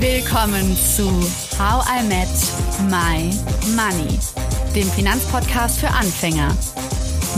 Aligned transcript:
Willkommen 0.00 0.74
zu 0.78 1.10
How 1.58 1.84
I 1.86 2.02
Met 2.02 2.26
My 2.88 3.30
Money, 3.76 4.18
dem 4.74 4.88
Finanzpodcast 4.88 5.78
für 5.78 5.88
Anfänger 5.88 6.56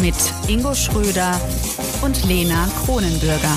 mit 0.00 0.14
Ingo 0.46 0.72
Schröder 0.72 1.40
und 2.02 2.25
Lena 2.25 2.68
Kronenbürger. 2.84 3.56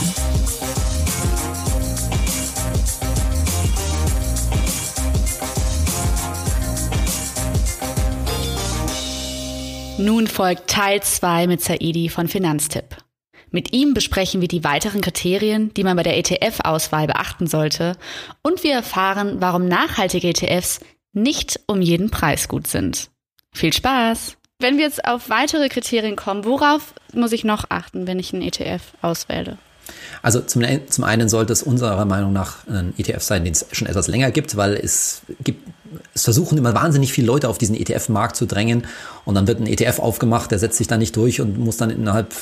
Nun 10.00 10.26
folgt 10.26 10.68
Teil 10.68 11.04
2 11.04 11.46
mit 11.46 11.62
Saidi 11.62 12.10
von 12.10 12.28
Finanztipp. 12.28 13.05
Mit 13.56 13.72
ihm 13.72 13.94
besprechen 13.94 14.42
wir 14.42 14.50
die 14.50 14.66
weiteren 14.66 15.00
Kriterien, 15.00 15.74
die 15.76 15.86
man 15.86 15.96
bei 15.96 16.04
der 16.04 16.18
ETF-Auswahl 16.18 17.08
beachten 17.08 17.48
sollte 17.48 17.96
und 18.42 18.66
wir 18.66 18.74
erfahren, 18.74 19.38
warum 19.40 19.70
nachhaltige 19.70 20.28
ETFs 20.28 20.82
nicht 21.14 21.62
um 21.66 21.82
jeden 21.82 22.10
Preis 22.10 22.50
gut 22.50 22.68
sind. 22.68 23.10
Viel 23.54 23.72
Spaß! 23.72 24.36
Wenn 24.60 24.76
wir 24.76 24.84
jetzt 24.84 25.06
auf 25.06 25.30
weitere 25.30 25.70
Kriterien 25.70 26.18
kommen, 26.18 26.44
worauf 26.44 26.94
muss 27.14 27.32
ich 27.32 27.46
noch 27.46 27.64
achten, 27.70 28.08
wenn 28.08 28.20
ich 28.20 28.34
einen 28.34 28.42
ETF 28.42 28.82
auswähle? 29.02 29.58
Also 30.22 30.42
zum, 30.42 30.62
zum 30.90 31.04
einen 31.06 31.30
sollte 31.30 31.54
es 31.54 31.64
unserer 31.64 32.04
Meinung 32.04 32.34
nach 32.34 32.68
ein 32.68 32.94
ETF 32.98 33.22
sein, 33.22 33.46
den 33.46 33.54
es 33.54 33.68
schon 33.72 33.88
etwas 33.88 34.10
länger 34.10 34.32
gibt, 34.32 34.58
weil 34.58 34.74
es 34.74 35.22
gibt 35.46 35.66
es 36.14 36.26
versuchen 36.26 36.58
immer 36.58 36.74
wahnsinnig 36.74 37.14
viele 37.14 37.28
Leute 37.28 37.48
auf 37.48 37.58
diesen 37.58 37.78
ETF-Markt 37.78 38.36
zu 38.36 38.48
drängen 38.48 38.86
und 39.24 39.36
dann 39.36 39.48
wird 39.48 39.62
ein 39.62 39.68
ETF 39.68 40.00
aufgemacht, 40.00 40.52
der 40.52 40.60
setzt 40.60 40.78
sich 40.78 40.88
da 40.88 40.98
nicht 40.98 41.16
durch 41.16 41.40
und 41.40 41.58
muss 41.58 41.78
dann 41.78 41.90
innerhalb 41.90 42.34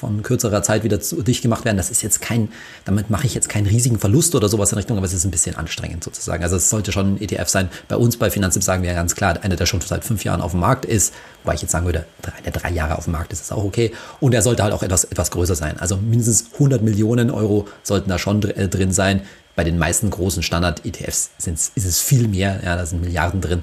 von 0.00 0.22
kürzerer 0.22 0.62
Zeit 0.62 0.82
wieder 0.82 1.00
zu, 1.00 1.22
dicht 1.22 1.42
gemacht 1.42 1.64
werden. 1.64 1.76
Das 1.76 1.90
ist 1.90 2.02
jetzt 2.02 2.20
kein, 2.20 2.48
damit 2.84 3.10
mache 3.10 3.26
ich 3.26 3.34
jetzt 3.34 3.48
keinen 3.48 3.66
riesigen 3.66 3.98
Verlust 3.98 4.34
oder 4.34 4.48
sowas 4.48 4.72
in 4.72 4.78
Richtung, 4.78 4.96
aber 4.96 5.06
es 5.06 5.12
ist 5.12 5.24
ein 5.24 5.30
bisschen 5.30 5.56
anstrengend 5.56 6.02
sozusagen. 6.02 6.42
Also 6.42 6.56
es 6.56 6.70
sollte 6.70 6.90
schon 6.90 7.14
ein 7.14 7.20
ETF 7.20 7.48
sein. 7.48 7.68
Bei 7.88 7.96
uns 7.96 8.16
bei 8.16 8.30
Finanztipp 8.30 8.62
sagen 8.62 8.82
wir 8.82 8.94
ganz 8.94 9.14
klar, 9.14 9.38
einer, 9.42 9.56
der 9.56 9.66
schon 9.66 9.80
seit 9.80 10.04
fünf 10.04 10.24
Jahren 10.24 10.40
auf 10.40 10.52
dem 10.52 10.60
Markt 10.60 10.86
ist, 10.86 11.14
wobei 11.44 11.54
ich 11.54 11.62
jetzt 11.62 11.70
sagen 11.70 11.84
würde, 11.84 12.06
drei, 12.22 12.40
der 12.44 12.52
drei 12.52 12.70
Jahre 12.70 12.96
auf 12.96 13.04
dem 13.04 13.12
Markt 13.12 13.32
ist, 13.32 13.42
ist 13.42 13.52
auch 13.52 13.64
okay. 13.64 13.92
Und 14.18 14.34
er 14.34 14.42
sollte 14.42 14.62
halt 14.62 14.72
auch 14.72 14.82
etwas, 14.82 15.04
etwas 15.04 15.30
größer 15.30 15.54
sein. 15.54 15.78
Also 15.78 15.98
mindestens 15.98 16.46
100 16.54 16.82
Millionen 16.82 17.30
Euro 17.30 17.68
sollten 17.82 18.08
da 18.08 18.18
schon 18.18 18.42
äh, 18.42 18.68
drin 18.68 18.92
sein. 18.92 19.22
Bei 19.54 19.64
den 19.64 19.78
meisten 19.78 20.08
großen 20.08 20.42
Standard-ETFs 20.42 21.30
ist 21.38 21.76
es 21.76 22.00
viel 22.00 22.28
mehr. 22.28 22.60
Ja, 22.64 22.76
da 22.76 22.86
sind 22.86 23.02
Milliarden 23.02 23.40
drin. 23.40 23.62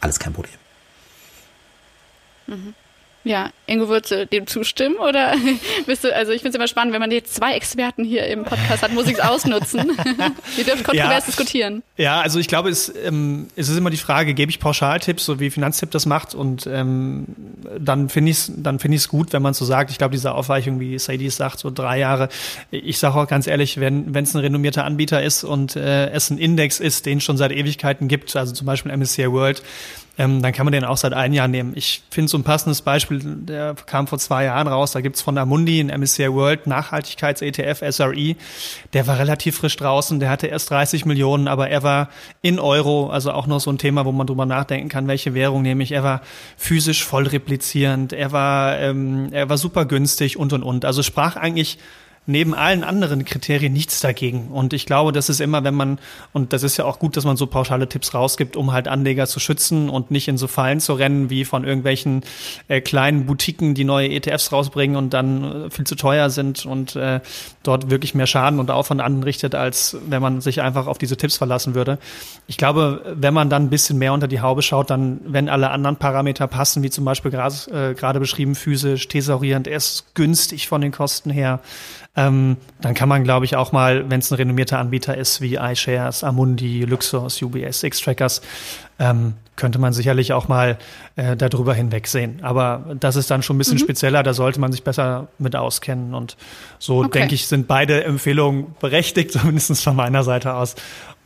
Alles 0.00 0.18
kein 0.18 0.32
Problem. 0.32 0.54
Mhm. 2.46 2.74
Ja, 3.28 3.50
Ingo, 3.66 3.90
würdest 3.90 4.10
du 4.10 4.26
dem 4.26 4.46
zustimmen 4.46 4.96
oder 4.96 5.34
bist 5.86 6.02
du, 6.02 6.16
also 6.16 6.32
ich 6.32 6.40
finde 6.40 6.48
es 6.48 6.54
immer 6.54 6.66
spannend, 6.66 6.94
wenn 6.94 7.00
man 7.00 7.10
jetzt 7.10 7.34
zwei 7.34 7.52
Experten 7.52 8.02
hier 8.02 8.26
im 8.26 8.44
Podcast 8.44 8.82
hat, 8.82 8.90
muss 8.94 9.06
ich 9.06 9.18
es 9.18 9.20
ausnutzen. 9.20 9.92
Wir 10.56 10.64
dürfen 10.64 10.82
kontrovers 10.82 11.24
ja, 11.24 11.26
diskutieren. 11.26 11.82
Ja, 11.98 12.22
also 12.22 12.38
ich 12.38 12.48
glaube, 12.48 12.70
es, 12.70 12.90
ähm, 13.04 13.48
es 13.54 13.68
ist 13.68 13.76
immer 13.76 13.90
die 13.90 13.98
Frage, 13.98 14.32
gebe 14.32 14.48
ich 14.48 14.60
Pauschaltipps, 14.60 15.26
so 15.26 15.40
wie 15.40 15.50
Finanztipp 15.50 15.90
das 15.90 16.06
macht 16.06 16.34
und 16.34 16.66
ähm, 16.68 17.26
dann 17.78 18.08
finde 18.08 18.30
ich 18.30 18.38
es 18.38 18.52
dann 18.56 18.78
finde 18.78 18.96
ich 18.96 19.02
es 19.02 19.08
gut, 19.08 19.34
wenn 19.34 19.42
man 19.42 19.52
so 19.52 19.66
sagt, 19.66 19.90
ich 19.90 19.98
glaube, 19.98 20.12
diese 20.12 20.32
Aufweichung, 20.32 20.80
wie 20.80 20.98
Sadie 20.98 21.28
sagt, 21.28 21.58
so 21.58 21.70
drei 21.70 21.98
Jahre, 21.98 22.30
ich 22.70 22.96
sage 22.98 23.14
auch 23.16 23.28
ganz 23.28 23.46
ehrlich, 23.46 23.78
wenn 23.78 24.10
es 24.14 24.32
ein 24.32 24.40
renommierter 24.40 24.86
Anbieter 24.86 25.22
ist 25.22 25.44
und 25.44 25.76
äh, 25.76 26.08
es 26.12 26.30
ein 26.30 26.38
Index 26.38 26.80
ist, 26.80 27.04
den 27.04 27.18
es 27.18 27.24
schon 27.24 27.36
seit 27.36 27.52
Ewigkeiten 27.52 28.08
gibt, 28.08 28.34
also 28.36 28.54
zum 28.54 28.66
Beispiel 28.66 28.96
MSCI 28.96 29.30
World, 29.30 29.62
ähm, 30.18 30.42
dann 30.42 30.52
kann 30.52 30.66
man 30.66 30.72
den 30.72 30.84
auch 30.84 30.96
seit 30.96 31.12
einem 31.12 31.32
Jahr 31.32 31.46
nehmen. 31.46 31.72
Ich 31.76 32.02
finde 32.10 32.28
so 32.28 32.36
ein 32.36 32.42
passendes 32.42 32.82
Beispiel, 32.82 33.20
der 33.22 33.76
kam 33.86 34.08
vor 34.08 34.18
zwei 34.18 34.44
Jahren 34.44 34.66
raus, 34.66 34.90
da 34.90 35.00
gibt's 35.00 35.22
von 35.22 35.38
Amundi 35.38 35.80
ein 35.80 36.00
MSCI 36.00 36.32
World 36.32 36.66
Nachhaltigkeits-ETF 36.66 37.92
SRE, 37.92 38.34
der 38.92 39.06
war 39.06 39.18
relativ 39.18 39.56
frisch 39.56 39.76
draußen, 39.76 40.18
der 40.18 40.28
hatte 40.28 40.48
erst 40.48 40.70
30 40.70 41.04
Millionen, 41.04 41.46
aber 41.46 41.70
er 41.70 41.84
war 41.84 42.08
in 42.42 42.58
Euro, 42.58 43.10
also 43.10 43.30
auch 43.30 43.46
noch 43.46 43.60
so 43.60 43.70
ein 43.70 43.78
Thema, 43.78 44.04
wo 44.04 44.12
man 44.12 44.26
drüber 44.26 44.44
nachdenken 44.44 44.88
kann, 44.88 45.06
welche 45.06 45.34
Währung 45.34 45.62
nehme 45.62 45.84
ich. 45.84 45.92
Er 45.92 46.02
war 46.02 46.20
physisch 46.56 47.04
voll 47.04 47.28
replizierend, 47.28 48.12
er 48.12 48.32
war, 48.32 48.76
ähm, 48.80 49.28
er 49.30 49.48
war 49.48 49.56
super 49.56 49.84
günstig 49.84 50.36
und 50.36 50.52
und 50.52 50.64
und. 50.64 50.84
Also 50.84 51.04
sprach 51.04 51.36
eigentlich 51.36 51.78
neben 52.28 52.54
allen 52.54 52.84
anderen 52.84 53.24
Kriterien 53.24 53.72
nichts 53.72 54.00
dagegen. 54.00 54.48
Und 54.48 54.74
ich 54.74 54.84
glaube, 54.84 55.12
das 55.12 55.30
ist 55.30 55.40
immer, 55.40 55.64
wenn 55.64 55.74
man, 55.74 55.98
und 56.34 56.52
das 56.52 56.62
ist 56.62 56.76
ja 56.76 56.84
auch 56.84 56.98
gut, 56.98 57.16
dass 57.16 57.24
man 57.24 57.38
so 57.38 57.46
pauschale 57.46 57.88
Tipps 57.88 58.12
rausgibt, 58.12 58.54
um 58.54 58.70
halt 58.70 58.86
Anleger 58.86 59.26
zu 59.26 59.40
schützen 59.40 59.88
und 59.88 60.10
nicht 60.10 60.28
in 60.28 60.36
so 60.36 60.46
Fallen 60.46 60.78
zu 60.78 60.92
rennen, 60.92 61.30
wie 61.30 61.46
von 61.46 61.64
irgendwelchen 61.64 62.20
äh, 62.68 62.82
kleinen 62.82 63.24
Boutiquen, 63.24 63.72
die 63.72 63.84
neue 63.84 64.10
ETFs 64.10 64.52
rausbringen 64.52 64.96
und 64.96 65.14
dann 65.14 65.66
äh, 65.66 65.70
viel 65.70 65.86
zu 65.86 65.94
teuer 65.94 66.28
sind 66.28 66.66
und 66.66 66.96
äh, 66.96 67.20
dort 67.62 67.88
wirklich 67.88 68.14
mehr 68.14 68.26
Schaden 68.26 68.60
und 68.60 68.70
Aufwand 68.70 69.00
anrichtet, 69.00 69.54
als 69.54 69.96
wenn 70.06 70.20
man 70.20 70.42
sich 70.42 70.60
einfach 70.60 70.86
auf 70.86 70.98
diese 70.98 71.16
Tipps 71.16 71.38
verlassen 71.38 71.74
würde. 71.74 71.98
Ich 72.46 72.58
glaube, 72.58 73.16
wenn 73.16 73.32
man 73.32 73.48
dann 73.48 73.64
ein 73.64 73.70
bisschen 73.70 73.96
mehr 73.96 74.12
unter 74.12 74.28
die 74.28 74.42
Haube 74.42 74.60
schaut, 74.60 74.90
dann, 74.90 75.20
wenn 75.24 75.48
alle 75.48 75.70
anderen 75.70 75.96
Parameter 75.96 76.46
passen, 76.46 76.82
wie 76.82 76.90
zum 76.90 77.06
Beispiel 77.06 77.30
gerade 77.30 77.56
äh, 77.72 78.18
beschrieben, 78.18 78.54
physisch, 78.54 79.08
thesaurierend, 79.08 79.66
er 79.66 79.78
ist 79.78 80.14
günstig 80.14 80.68
von 80.68 80.82
den 80.82 80.92
Kosten 80.92 81.30
her, 81.30 81.60
ähm, 82.18 82.56
dann 82.80 82.94
kann 82.94 83.08
man, 83.08 83.22
glaube 83.22 83.44
ich, 83.44 83.54
auch 83.54 83.70
mal, 83.70 84.10
wenn 84.10 84.18
es 84.18 84.32
ein 84.32 84.34
renommierter 84.34 84.80
Anbieter 84.80 85.16
ist, 85.16 85.40
wie 85.40 85.54
iShares, 85.54 86.24
Amundi, 86.24 86.82
Luxos, 86.82 87.40
UBS, 87.40 87.84
X-Trackers, 87.84 88.42
ähm, 88.98 89.34
könnte 89.54 89.78
man 89.78 89.92
sicherlich 89.92 90.32
auch 90.32 90.48
mal 90.48 90.78
äh, 91.14 91.36
darüber 91.36 91.74
hinwegsehen. 91.74 92.40
Aber 92.42 92.96
das 92.98 93.14
ist 93.14 93.30
dann 93.30 93.44
schon 93.44 93.54
ein 93.54 93.58
bisschen 93.58 93.76
mhm. 93.76 93.82
spezieller, 93.82 94.24
da 94.24 94.34
sollte 94.34 94.58
man 94.58 94.72
sich 94.72 94.82
besser 94.82 95.28
mit 95.38 95.54
auskennen. 95.54 96.12
Und 96.12 96.36
so, 96.80 97.04
okay. 97.04 97.20
denke 97.20 97.36
ich, 97.36 97.46
sind 97.46 97.68
beide 97.68 98.02
Empfehlungen 98.02 98.74
berechtigt, 98.80 99.30
zumindest 99.32 99.84
von 99.84 99.94
meiner 99.94 100.24
Seite 100.24 100.54
aus. 100.54 100.74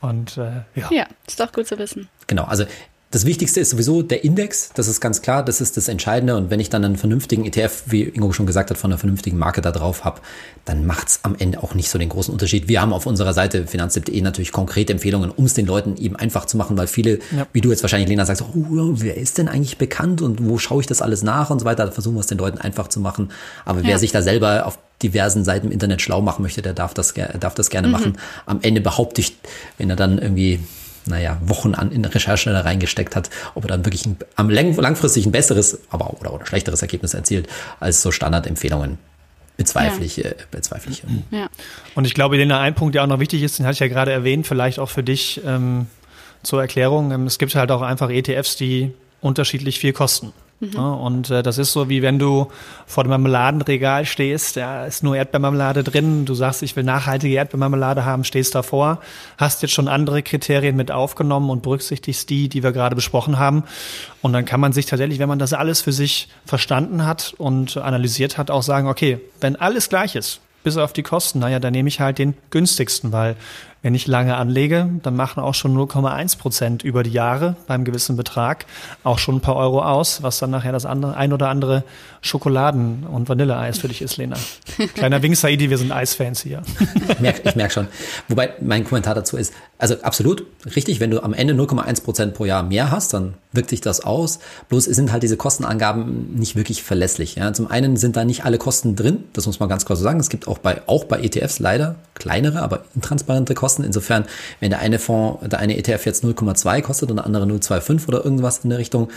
Und 0.03 0.37
äh, 0.37 0.63
ja. 0.75 0.91
Ja, 0.91 1.07
ist 1.27 1.41
doch 1.41 1.53
gut 1.53 1.67
zu 1.67 1.79
wissen. 1.79 2.09
Genau, 2.27 2.45
also 2.45 2.65
das 3.13 3.27
Wichtigste 3.27 3.61
ist 3.61 3.69
sowieso 3.69 4.01
der 4.01 4.25
Index, 4.25 4.71
das 4.75 4.89
ist 4.89 4.99
ganz 5.01 5.21
klar, 5.21 5.45
das 5.45 5.61
ist 5.61 5.77
das 5.77 5.89
Entscheidende. 5.89 6.35
Und 6.35 6.49
wenn 6.49 6.61
ich 6.61 6.71
dann 6.71 6.83
einen 6.83 6.97
vernünftigen 6.97 7.45
ETF, 7.45 7.83
wie 7.87 8.05
Ingo 8.05 8.33
schon 8.33 8.47
gesagt 8.47 8.71
hat, 8.71 8.79
von 8.79 8.91
einer 8.91 8.99
vernünftigen 8.99 9.37
Marke 9.37 9.61
da 9.61 9.71
drauf 9.71 10.05
habe, 10.05 10.23
dann 10.65 10.87
macht's 10.87 11.21
am 11.23 11.37
Ende 11.39 11.63
auch 11.63 11.75
nicht 11.75 11.91
so 11.91 11.99
den 11.99 12.09
großen 12.09 12.33
Unterschied. 12.33 12.69
Wir 12.69 12.81
haben 12.81 12.95
auf 12.95 13.05
unserer 13.05 13.35
Seite 13.35 13.67
finanztipp.de 13.67 14.19
natürlich 14.23 14.51
konkrete 14.51 14.95
Empfehlungen, 14.95 15.31
um 15.31 15.45
es 15.45 15.53
den 15.53 15.67
Leuten 15.67 15.99
eben 15.99 16.17
einfach 16.17 16.47
zu 16.47 16.57
machen, 16.57 16.79
weil 16.79 16.87
viele, 16.87 17.19
ja. 17.37 17.47
wie 17.53 17.61
du 17.61 17.69
jetzt 17.69 17.83
wahrscheinlich, 17.83 18.09
Lena, 18.09 18.25
sagst, 18.25 18.43
oh, 18.43 18.55
wer 18.95 19.19
ist 19.19 19.37
denn 19.37 19.49
eigentlich 19.49 19.77
bekannt 19.77 20.23
und 20.23 20.49
wo 20.49 20.57
schaue 20.57 20.81
ich 20.81 20.87
das 20.87 21.03
alles 21.03 21.23
nach 21.23 21.51
und 21.51 21.59
so 21.59 21.67
weiter. 21.67 21.85
Da 21.85 21.93
versuchen 21.93 22.15
wir 22.15 22.21
es 22.21 22.29
den 22.29 22.39
Leuten 22.39 22.57
einfach 22.57 22.89
zu 22.89 22.99
machen. 22.99 23.31
Aber 23.67 23.81
ja. 23.81 23.89
wer 23.89 23.99
sich 23.99 24.13
da 24.13 24.23
selber 24.23 24.65
auf 24.65 24.79
diversen 25.03 25.45
Seiten 25.45 25.67
im 25.67 25.73
Internet 25.73 26.01
schlau 26.01 26.23
machen 26.23 26.41
möchte, 26.41 26.63
der 26.63 26.73
darf 26.73 26.95
das, 26.95 27.13
darf 27.39 27.55
das 27.55 27.69
gerne 27.69 27.89
mhm. 27.89 27.93
machen. 27.93 28.19
Am 28.47 28.61
Ende 28.63 28.81
behaupte 28.81 29.21
ich, 29.21 29.37
wenn 29.77 29.91
er 29.91 29.97
dann 29.97 30.19
irgendwie 30.19 30.61
naja, 31.07 31.39
Wochen 31.45 31.75
an 31.75 31.91
in 31.91 32.05
Recherche 32.05 32.51
da 32.51 32.61
reingesteckt 32.61 33.17
hat, 33.17 33.31
ob 33.55 33.65
er 33.65 33.69
dann 33.69 33.85
wirklich 33.85 34.07
ein, 34.07 34.17
am 34.37 34.51
langfristig 34.51 35.27
ein 35.27 35.33
besseres, 35.33 35.79
aber 35.91 36.15
oder, 36.21 36.33
oder 36.33 36.47
schlechteres 36.47 36.83
Ergebnis 36.83 37.15
erzielt 37.15 37.49
als 37.81 38.03
so 38.03 38.11
Standardempfehlungen. 38.11 38.99
Bezweifle 39.57 40.05
ich, 40.05 40.17
ja. 40.17 40.31
äh, 40.31 40.35
bezweifle 40.51 40.93
ich. 40.93 41.03
Ja. 41.31 41.49
Und 41.95 42.07
ich 42.07 42.15
glaube, 42.15 42.37
den 42.39 42.51
ein 42.53 42.75
Punkt, 42.75 42.95
der 42.95 43.03
auch 43.03 43.07
noch 43.07 43.21
wichtig 43.21 43.43
ist, 43.43 43.59
den 43.59 43.67
hatte 43.67 43.75
ich 43.75 43.81
ja 43.81 43.89
gerade 43.89 44.11
erwähnt, 44.11 44.47
vielleicht 44.47 44.79
auch 44.79 44.89
für 44.89 45.03
dich 45.03 45.41
ähm, 45.47 45.87
zur 46.43 46.61
Erklärung. 46.61 47.13
Ähm, 47.13 47.27
es 47.27 47.39
gibt 47.39 47.55
halt 47.55 47.71
auch 47.71 47.83
einfach 47.83 48.11
ETFs, 48.11 48.57
die 48.57 48.93
unterschiedlich 49.21 49.79
viel 49.79 49.93
kosten. 49.93 50.33
Mhm. 50.63 50.71
Ja, 50.75 50.93
und 50.93 51.31
äh, 51.31 51.43
das 51.43 51.59
ist 51.59 51.73
so, 51.73 51.89
wie 51.89 52.03
wenn 52.03 52.21
du 52.21 52.47
vor 52.87 53.03
dem 53.03 53.11
Marmeladenregal 53.11 54.07
stehst, 54.07 54.57
da 54.57 54.87
ist 54.87 55.03
nur 55.03 55.17
Erdbeermarmelade 55.17 55.83
drin, 55.83 56.25
du 56.25 56.35
sagst, 56.35 56.63
ich 56.63 56.77
will 56.77 56.85
nachhaltige 56.85 57.35
Erdbeermarmelade 57.35 58.05
haben, 58.05 58.23
stehst 58.23 58.55
davor, 58.55 59.01
hast 59.39 59.63
jetzt 59.63 59.73
schon 59.73 59.89
andere 59.89 60.23
Kriterien 60.23 60.77
mit 60.77 60.93
aufgenommen 60.93 61.51
und 61.51 61.65
berücksichtigst 61.65 62.31
die, 62.31 62.49
die 62.49 62.63
wir 62.63 62.71
gerade 62.71 62.95
besprochen 62.95 63.41
haben. 63.41 63.65
Und 64.21 64.35
dann 64.35 64.45
kann 64.45 64.61
man 64.61 64.73
sich 64.73 64.87
tatsächlich, 64.87 65.19
wenn 65.19 65.29
man 65.29 65.41
das 65.41 65.53
alles 65.53 65.81
für 65.81 65.93
sich 65.93 66.29
verstanden 66.45 67.05
hat 67.05 67.35
und 67.39 67.77
analysiert 67.77 68.39
hat, 68.39 68.53
auch 68.53 68.63
sagen, 68.63 68.87
okay, 68.87 69.19
wenn 69.41 69.57
alles 69.57 69.89
gleich 69.89 70.15
ist, 70.15 70.41
bis 70.63 70.77
auf 70.77 70.93
die 70.93 71.03
Kosten, 71.03 71.41
naja, 71.41 71.59
dann 71.59 71.73
nehme 71.73 71.89
ich 71.89 71.99
halt 71.99 72.19
den 72.19 72.35
günstigsten, 72.51 73.11
weil 73.11 73.35
wenn 73.83 73.95
ich 73.95 74.07
lange 74.07 74.37
anlege, 74.37 74.89
dann 75.03 75.17
machen 75.17 75.43
auch 75.43 75.55
schon 75.55 75.77
0,1 75.77 76.39
Prozent 76.39 76.83
über 76.85 77.03
die 77.03 77.11
Jahre 77.11 77.57
beim 77.67 77.85
gewissen 77.85 78.17
Betrag 78.17 78.65
auch 79.03 79.19
schon 79.19 79.37
ein 79.37 79.41
paar 79.41 79.57
Euro 79.57 79.83
aus, 79.83 80.23
was 80.23 80.39
dann 80.39 80.51
nachher 80.51 80.73
das 80.73 80.87
andere, 80.87 81.17
ein 81.17 81.33
oder 81.33 81.49
andere 81.49 81.83
Schokoladen- 82.23 83.05
und 83.05 83.29
Vanilleeis 83.29 83.79
für 83.79 83.89
dich 83.89 84.01
ist, 84.01 84.17
Lena. 84.17 84.37
Kleiner 84.95 85.23
Wink, 85.23 85.37
Saidi, 85.37 85.69
wir 85.69 85.79
sind 85.79 85.91
Eisfans 85.91 86.43
hier. 86.43 86.63
Ich 87.09 87.21
merke 87.21 87.49
ich 87.49 87.57
merk 87.57 87.73
schon. 87.73 87.89
Wobei 88.29 88.55
mein 88.61 88.85
Kommentar 88.85 89.15
dazu 89.15 89.37
ist, 89.37 89.53
also 89.79 90.01
absolut 90.03 90.47
richtig, 90.77 91.01
wenn 91.01 91.11
du 91.11 91.23
am 91.23 91.35
Ende 91.35 91.55
0,1 91.55 92.05
Prozent 92.05 92.35
pro 92.35 92.45
Jahr 92.45 92.63
mehr 92.63 92.91
hast, 92.93 93.13
dann 93.13 93.35
wirkt 93.53 93.71
sich 93.71 93.81
das 93.81 94.01
aus. 94.01 94.39
Bloß 94.69 94.85
sind 94.85 95.13
halt 95.13 95.23
diese 95.23 95.37
Kostenangaben 95.37 96.35
nicht 96.35 96.57
wirklich 96.57 96.83
verlässlich. 96.83 97.37
Ja. 97.37 97.53
Zum 97.53 97.71
einen 97.71 97.97
sind 97.97 98.17
da 98.17 98.25
nicht 98.25 98.45
alle 98.45 98.59
Kosten 98.59 98.97
drin, 98.97 99.25
das 99.33 99.47
muss 99.47 99.61
man 99.61 99.69
ganz 99.69 99.85
so 99.87 99.95
sagen. 99.95 100.21
Es 100.21 100.29
gibt 100.29 100.49
auch 100.49 100.59
bei, 100.59 100.83
auch 100.87 101.05
bei 101.05 101.21
ETFs 101.21 101.59
leider 101.59 101.97
kleinere, 102.15 102.63
aber 102.63 102.85
intransparente 102.95 103.55
Kosten. 103.55 103.85
Insofern, 103.85 104.25
wenn 104.61 104.71
der 104.71 104.81
eine 104.81 104.99
Fonds, 104.99 105.49
der 105.49 105.59
eine 105.59 105.77
ETF 105.77 106.07
jetzt 106.07 106.25
0,2 106.25 106.83
kostet 106.83 107.11
und 107.11 107.17
der 107.17 107.27
andere 107.27 107.45
0,25 107.45 108.09
oder 108.09 108.25
irgendwas 108.25 108.61
in 108.65 108.71
der 108.71 108.79
Richtung, 108.79 109.09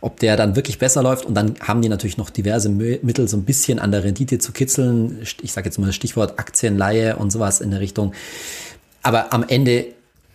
ob 0.00 0.20
der 0.20 0.36
dann 0.36 0.56
wirklich 0.56 0.78
besser 0.78 1.02
läuft. 1.02 1.24
Und 1.24 1.34
dann 1.34 1.56
haben 1.60 1.82
die 1.82 1.88
natürlich 1.88 2.16
noch 2.16 2.30
diverse 2.30 2.68
Mittel, 2.68 3.28
so 3.28 3.36
ein 3.36 3.44
bisschen 3.44 3.78
an 3.78 3.90
der 3.90 4.04
Rendite 4.04 4.38
zu 4.38 4.52
kitzeln. 4.52 5.18
Ich 5.42 5.52
sage 5.52 5.66
jetzt 5.66 5.78
mal 5.78 5.92
Stichwort 5.92 6.38
Aktienleihe 6.38 7.16
und 7.16 7.30
sowas 7.30 7.60
in 7.60 7.70
der 7.70 7.80
Richtung. 7.80 8.12
Aber 9.02 9.32
am 9.32 9.44
Ende 9.46 9.86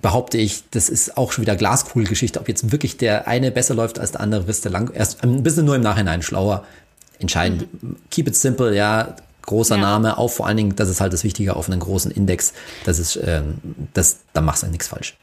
behaupte 0.01 0.37
ich, 0.37 0.63
das 0.71 0.89
ist 0.89 1.17
auch 1.17 1.31
schon 1.31 1.43
wieder 1.43 1.55
Glaskugelgeschichte. 1.55 2.39
Ob 2.39 2.47
jetzt 2.47 2.71
wirklich 2.71 2.97
der 2.97 3.27
eine 3.27 3.51
besser 3.51 3.73
läuft 3.73 3.99
als 3.99 4.11
der 4.11 4.21
andere, 4.21 4.47
wirst 4.47 4.65
du 4.65 4.69
lang, 4.69 4.91
erst 4.93 5.23
ein 5.23 5.43
bisschen 5.43 5.65
nur 5.65 5.75
im 5.75 5.81
Nachhinein 5.81 6.21
schlauer 6.21 6.65
entscheiden. 7.19 7.69
Mhm. 7.81 7.95
Keep 8.09 8.29
it 8.29 8.35
simple, 8.35 8.75
ja, 8.75 9.15
großer 9.43 9.75
ja. 9.75 9.81
Name, 9.81 10.17
auch 10.17 10.29
vor 10.29 10.47
allen 10.47 10.57
Dingen, 10.57 10.75
das 10.75 10.89
ist 10.89 11.01
halt 11.01 11.13
das 11.13 11.23
Wichtige 11.23 11.55
auf 11.55 11.69
einen 11.69 11.79
großen 11.79 12.11
Index. 12.11 12.53
Das 12.85 12.99
ist, 12.99 13.19
ähm, 13.23 13.59
das, 13.93 14.19
da 14.33 14.41
machst 14.41 14.63
du 14.63 14.67
nichts 14.67 14.87
falsch. 14.87 15.15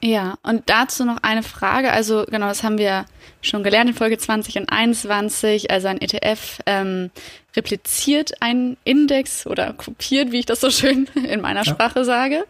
Ja, 0.00 0.38
und 0.44 0.62
dazu 0.66 1.04
noch 1.04 1.18
eine 1.22 1.42
Frage. 1.42 1.90
Also 1.90 2.24
genau, 2.28 2.46
das 2.48 2.62
haben 2.62 2.78
wir 2.78 3.06
schon 3.40 3.64
gelernt 3.64 3.90
in 3.90 3.96
Folge 3.96 4.16
20 4.16 4.56
und 4.58 4.68
21. 4.70 5.70
Also 5.70 5.88
ein 5.88 6.00
ETF 6.00 6.60
ähm, 6.66 7.10
repliziert 7.58 8.40
einen 8.40 8.76
Index 8.84 9.46
oder 9.46 9.72
kopiert, 9.72 10.32
wie 10.32 10.38
ich 10.38 10.46
das 10.46 10.60
so 10.60 10.70
schön 10.70 11.08
in 11.28 11.40
meiner 11.40 11.64
ja. 11.64 11.72
Sprache 11.72 12.04
sage. 12.04 12.44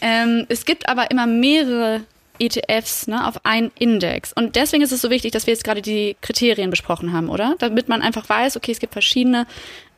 Ähm, 0.00 0.46
es 0.48 0.64
gibt 0.64 0.88
aber 0.88 1.10
immer 1.10 1.26
mehrere 1.26 2.02
ETFs 2.38 3.06
ne, 3.06 3.26
auf 3.28 3.44
einen 3.44 3.70
Index. 3.78 4.32
Und 4.32 4.56
deswegen 4.56 4.82
ist 4.82 4.92
es 4.92 5.00
so 5.00 5.10
wichtig, 5.10 5.32
dass 5.32 5.46
wir 5.46 5.54
jetzt 5.54 5.64
gerade 5.64 5.82
die 5.82 6.16
Kriterien 6.20 6.70
besprochen 6.70 7.12
haben, 7.12 7.28
oder? 7.28 7.54
Damit 7.58 7.88
man 7.88 8.02
einfach 8.02 8.28
weiß, 8.28 8.56
okay, 8.56 8.72
es 8.72 8.80
gibt 8.80 8.92
verschiedene 8.92 9.46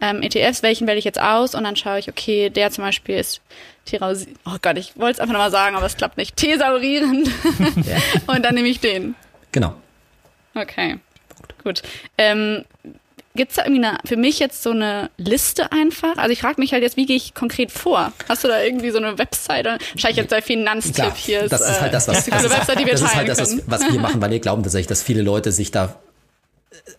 ähm, 0.01 0.23
ETFs, 0.23 0.63
welchen 0.63 0.87
wähle 0.87 0.99
ich 0.99 1.05
jetzt 1.05 1.21
aus 1.21 1.55
und 1.55 1.65
dann 1.65 1.77
schaue 1.77 1.99
ich, 1.99 2.09
okay, 2.11 2.51
der 2.51 2.71
zum 2.71 2.85
Beispiel 2.85 3.17
ist 3.17 3.41
Tirausi 3.87 4.35
oh 4.45 4.57
Gott, 4.61 4.77
ich 4.77 4.99
wollte 4.99 5.13
es 5.13 5.21
einfach 5.21 5.33
nochmal 5.33 5.51
sagen, 5.51 5.77
aber 5.77 5.87
es 5.87 5.97
klappt 5.97 6.19
nicht. 6.19 6.37
Thesaurierend. 6.37 7.31
Und 8.27 8.45
dann 8.45 8.55
nehme 8.55 8.69
ich 8.69 8.81
den. 8.81 9.15
Genau. 9.53 9.75
Okay. 10.55 10.99
Gut. 11.63 11.83
Ähm, 12.19 12.65
Gibt 13.37 13.53
es 13.53 13.57
da 13.57 13.65
irgendwie 13.65 13.85
eine, 13.85 13.99
für 14.05 14.17
mich 14.17 14.39
jetzt 14.39 14.63
so 14.63 14.71
eine 14.71 15.11
Liste 15.17 15.71
einfach? 15.73 16.17
Also 16.17 16.31
ich 16.31 16.41
frage 16.41 16.61
mich 16.61 16.73
halt 16.73 16.83
jetzt, 16.83 16.97
wie 16.97 17.07
gehe 17.07 17.17
ich 17.17 17.35
konkret 17.35 17.71
vor? 17.71 18.13
Hast 18.29 18.45
du 18.45 18.49
da 18.49 18.63
irgendwie 18.63 18.91
so 18.91 18.99
eine 18.99 19.19
Webseite? 19.19 19.79
Wahrscheinlich 19.93 20.17
jetzt 20.17 20.33
der 20.33 20.43
Finanztipp 20.43 20.95
Klar, 20.95 21.15
hier. 21.17 21.43
Ist, 21.43 21.53
das 21.53 21.61
ist 21.61 21.81
halt 21.81 21.95
das, 21.95 22.09
was, 22.09 22.25
das 22.27 22.45
ist, 22.45 22.51
Website, 22.51 22.81
die 22.81 22.87
wir 22.87 22.93
das 22.93 23.03
ist 23.03 23.15
halt 23.15 23.29
das, 23.29 23.41
was, 23.41 23.59
was 23.67 23.93
wir 23.93 24.01
machen, 24.01 24.21
weil 24.21 24.31
wir 24.31 24.41
glauben 24.41 24.63
tatsächlich, 24.63 24.89
dass 24.89 25.03
viele 25.03 25.23
Leute 25.23 25.53
sich 25.53 25.71
da 25.71 25.97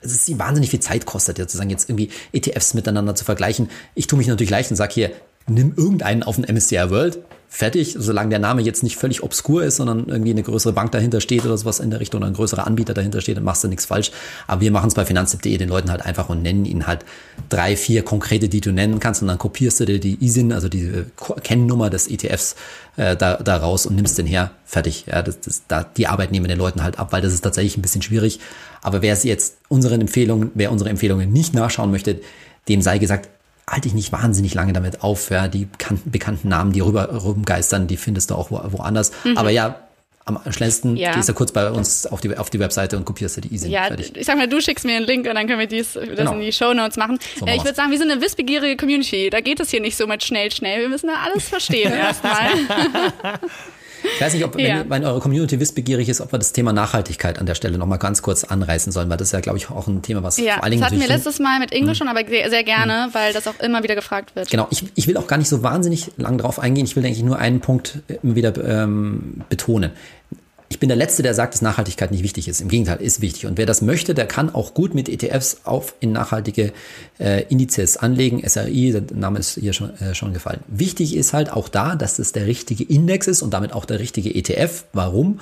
es 0.01 0.11
ist 0.11 0.39
wahnsinnig 0.39 0.71
viel 0.71 0.79
Zeit 0.79 1.05
kostet, 1.05 1.37
sozusagen 1.37 1.69
jetzt 1.69 1.89
irgendwie 1.89 2.09
ETFs 2.31 2.73
miteinander 2.73 3.15
zu 3.15 3.25
vergleichen. 3.25 3.69
Ich 3.95 4.07
tue 4.07 4.17
mich 4.17 4.27
natürlich 4.27 4.49
leicht 4.49 4.71
und 4.71 4.75
sage 4.75 4.93
hier, 4.93 5.11
nimm 5.47 5.73
irgendeinen 5.75 6.23
auf 6.23 6.35
den 6.35 6.45
MSCI 6.45 6.89
World, 6.89 7.19
fertig, 7.49 7.95
solange 7.97 8.29
der 8.29 8.39
Name 8.39 8.61
jetzt 8.61 8.83
nicht 8.83 8.97
völlig 8.97 9.23
obskur 9.23 9.63
ist, 9.63 9.77
sondern 9.77 10.07
irgendwie 10.07 10.31
eine 10.31 10.43
größere 10.43 10.73
Bank 10.73 10.91
dahinter 10.91 11.21
steht 11.21 11.45
oder 11.45 11.57
sowas 11.57 11.79
in 11.79 11.89
der 11.89 11.99
Richtung 11.99 12.19
oder 12.19 12.27
ein 12.27 12.33
größerer 12.33 12.67
Anbieter 12.67 12.93
dahinter 12.93 13.21
steht, 13.21 13.37
dann 13.37 13.45
machst 13.45 13.63
du 13.63 13.67
nichts 13.67 13.85
falsch. 13.85 14.11
Aber 14.47 14.61
wir 14.61 14.71
machen 14.71 14.87
es 14.87 14.95
bei 14.95 15.05
finanztipp.de 15.05 15.57
den 15.57 15.69
Leuten 15.69 15.89
halt 15.89 16.05
einfach 16.05 16.29
und 16.29 16.41
nennen 16.41 16.65
ihnen 16.65 16.87
halt 16.87 17.05
drei, 17.49 17.77
vier 17.77 18.03
konkrete, 18.03 18.49
die 18.49 18.61
du 18.61 18.71
nennen 18.71 18.99
kannst 18.99 19.21
und 19.21 19.29
dann 19.29 19.37
kopierst 19.37 19.79
du 19.79 19.85
dir 19.85 19.99
die 19.99 20.23
ISIN, 20.23 20.51
also 20.51 20.67
die 20.67 21.05
Kennnummer 21.43 21.89
des 21.89 22.09
ETFs 22.09 22.55
äh, 22.97 23.15
da, 23.15 23.37
da 23.37 23.57
raus 23.57 23.85
und 23.85 23.95
nimmst 23.95 24.17
den 24.17 24.27
her, 24.27 24.51
fertig. 24.65 25.05
Ja, 25.07 25.21
das, 25.21 25.39
das, 25.39 25.63
da, 25.67 25.83
die 25.83 26.07
Arbeit 26.07 26.31
nehmen 26.31 26.45
wir 26.45 26.53
den 26.53 26.59
Leuten 26.59 26.83
halt 26.83 26.99
ab, 26.99 27.13
weil 27.13 27.21
das 27.21 27.33
ist 27.33 27.41
tatsächlich 27.41 27.77
ein 27.77 27.81
bisschen 27.81 28.01
schwierig. 28.01 28.39
Aber 28.81 29.01
wer 29.01 29.13
es 29.13 29.23
jetzt 29.23 29.57
unseren 29.69 30.01
Empfehlungen, 30.01 30.51
wer 30.53 30.71
unsere 30.71 30.89
Empfehlungen 30.89 31.31
nicht 31.31 31.53
nachschauen 31.53 31.91
möchte, 31.91 32.19
dem 32.67 32.81
sei 32.81 32.97
gesagt, 32.97 33.29
halte 33.69 33.87
ich 33.87 33.93
nicht 33.93 34.11
wahnsinnig 34.11 34.53
lange 34.53 34.73
damit 34.73 35.03
auf. 35.03 35.29
Ja, 35.29 35.47
die 35.47 35.65
bekannten, 35.65 36.11
bekannten 36.11 36.49
Namen, 36.49 36.71
die 36.71 36.79
rüber 36.79 37.09
rumgeistern, 37.13 37.87
die 37.87 37.97
findest 37.97 38.31
du 38.31 38.35
auch 38.35 38.51
wo, 38.51 38.61
woanders. 38.71 39.11
Mhm. 39.23 39.37
Aber 39.37 39.49
ja, 39.49 39.87
am 40.27 40.39
schnellsten 40.51 40.97
ja. 40.97 41.13
gehst 41.13 41.29
du 41.29 41.33
kurz 41.33 41.51
bei 41.51 41.69
uns 41.71 42.05
auf 42.05 42.19
die, 42.19 42.35
auf 42.37 42.49
die 42.49 42.59
Webseite 42.59 42.97
und 42.97 43.05
kopierst 43.05 43.37
dir 43.37 43.41
die 43.41 43.53
easy. 43.53 43.69
Ja, 43.69 43.85
fertig. 43.85 44.15
ich 44.15 44.25
sag 44.25 44.37
mal, 44.37 44.47
du 44.47 44.59
schickst 44.59 44.85
mir 44.85 44.97
einen 44.97 45.05
Link 45.05 45.25
und 45.27 45.35
dann 45.35 45.47
können 45.47 45.59
wir 45.59 45.67
dies, 45.67 45.93
das 45.93 46.03
genau. 46.03 46.33
in 46.33 46.41
die 46.41 46.51
Show 46.51 46.73
Notes 46.73 46.97
machen. 46.97 47.17
So 47.39 47.45
äh, 47.45 47.55
ich 47.55 47.63
würde 47.63 47.75
sagen, 47.75 47.91
wir 47.91 47.97
sind 47.97 48.11
eine 48.11 48.21
wissbegierige 48.21 48.75
Community. 48.75 49.29
Da 49.29 49.39
geht 49.39 49.59
es 49.59 49.69
hier 49.69 49.79
nicht 49.79 49.95
so 49.95 50.05
mit 50.05 50.23
schnell, 50.23 50.51
schnell. 50.51 50.81
Wir 50.81 50.89
müssen 50.89 51.07
da 51.07 51.15
alles 51.25 51.47
verstehen 51.47 51.93
erstmal. 51.97 52.49
Ich 54.15 54.21
weiß 54.21 54.33
nicht, 54.33 54.45
ob, 54.45 54.59
ja. 54.59 54.79
wenn, 54.79 54.89
wenn, 54.89 55.05
eure 55.05 55.19
Community 55.19 55.59
wissbegierig 55.59 56.09
ist, 56.09 56.21
ob 56.21 56.31
wir 56.31 56.39
das 56.39 56.53
Thema 56.53 56.73
Nachhaltigkeit 56.73 57.39
an 57.39 57.45
der 57.45 57.55
Stelle 57.55 57.77
nochmal 57.77 57.99
ganz 57.99 58.21
kurz 58.21 58.43
anreißen 58.43 58.91
sollen, 58.91 59.09
weil 59.09 59.17
das 59.17 59.29
ist 59.29 59.31
ja, 59.33 59.39
glaube 59.39 59.57
ich, 59.57 59.69
auch 59.69 59.87
ein 59.87 60.01
Thema, 60.01 60.23
was 60.23 60.37
ja, 60.37 60.55
vor 60.55 60.63
allen 60.63 60.71
Dingen. 60.71 60.81
Das 60.81 60.91
hatten 60.91 61.01
wir 61.01 61.07
letztes 61.07 61.39
Mal 61.39 61.59
mit 61.59 61.71
Ingo 61.71 61.89
mhm. 61.89 61.95
schon, 61.95 62.07
aber 62.07 62.21
sehr, 62.27 62.49
sehr 62.49 62.63
gerne, 62.63 63.07
mhm. 63.07 63.13
weil 63.13 63.33
das 63.33 63.47
auch 63.47 63.59
immer 63.59 63.83
wieder 63.83 63.95
gefragt 63.95 64.35
wird. 64.35 64.49
Genau, 64.49 64.67
ich, 64.69 64.85
ich 64.95 65.07
will 65.07 65.17
auch 65.17 65.27
gar 65.27 65.37
nicht 65.37 65.49
so 65.49 65.63
wahnsinnig 65.63 66.11
lang 66.17 66.37
drauf 66.37 66.59
eingehen. 66.59 66.85
Ich 66.85 66.95
will 66.95 67.05
eigentlich 67.05 67.23
nur 67.23 67.37
einen 67.39 67.59
Punkt 67.59 67.99
immer 68.23 68.35
wieder 68.35 68.53
ähm, 68.63 69.43
betonen 69.49 69.91
ich 70.69 70.79
bin 70.79 70.89
der 70.89 70.97
Letzte, 70.97 71.23
der 71.23 71.33
sagt, 71.33 71.53
dass 71.53 71.61
Nachhaltigkeit 71.61 72.11
nicht 72.11 72.23
wichtig 72.23 72.47
ist. 72.47 72.59
Im 72.59 72.67
Gegenteil, 72.67 73.01
ist 73.01 73.21
wichtig. 73.21 73.45
Und 73.45 73.57
wer 73.57 73.65
das 73.65 73.81
möchte, 73.81 74.13
der 74.13 74.25
kann 74.25 74.53
auch 74.53 74.73
gut 74.73 74.93
mit 74.93 75.07
ETFs 75.07 75.61
auf 75.63 75.95
in 76.01 76.11
nachhaltige 76.11 76.73
äh, 77.19 77.43
Indizes 77.43 77.95
anlegen. 77.95 78.47
SRI, 78.47 78.91
der 78.91 79.03
Name 79.15 79.39
ist 79.39 79.55
hier 79.55 79.73
schon, 79.73 79.97
äh, 79.99 80.13
schon 80.13 80.33
gefallen. 80.33 80.59
Wichtig 80.67 81.15
ist 81.15 81.31
halt 81.31 81.51
auch 81.51 81.69
da, 81.69 81.95
dass 81.95 82.19
es 82.19 82.33
der 82.33 82.47
richtige 82.47 82.83
Index 82.83 83.27
ist 83.27 83.41
und 83.41 83.53
damit 83.53 83.71
auch 83.71 83.85
der 83.85 83.99
richtige 83.99 84.33
ETF. 84.33 84.85
Warum? 84.91 85.39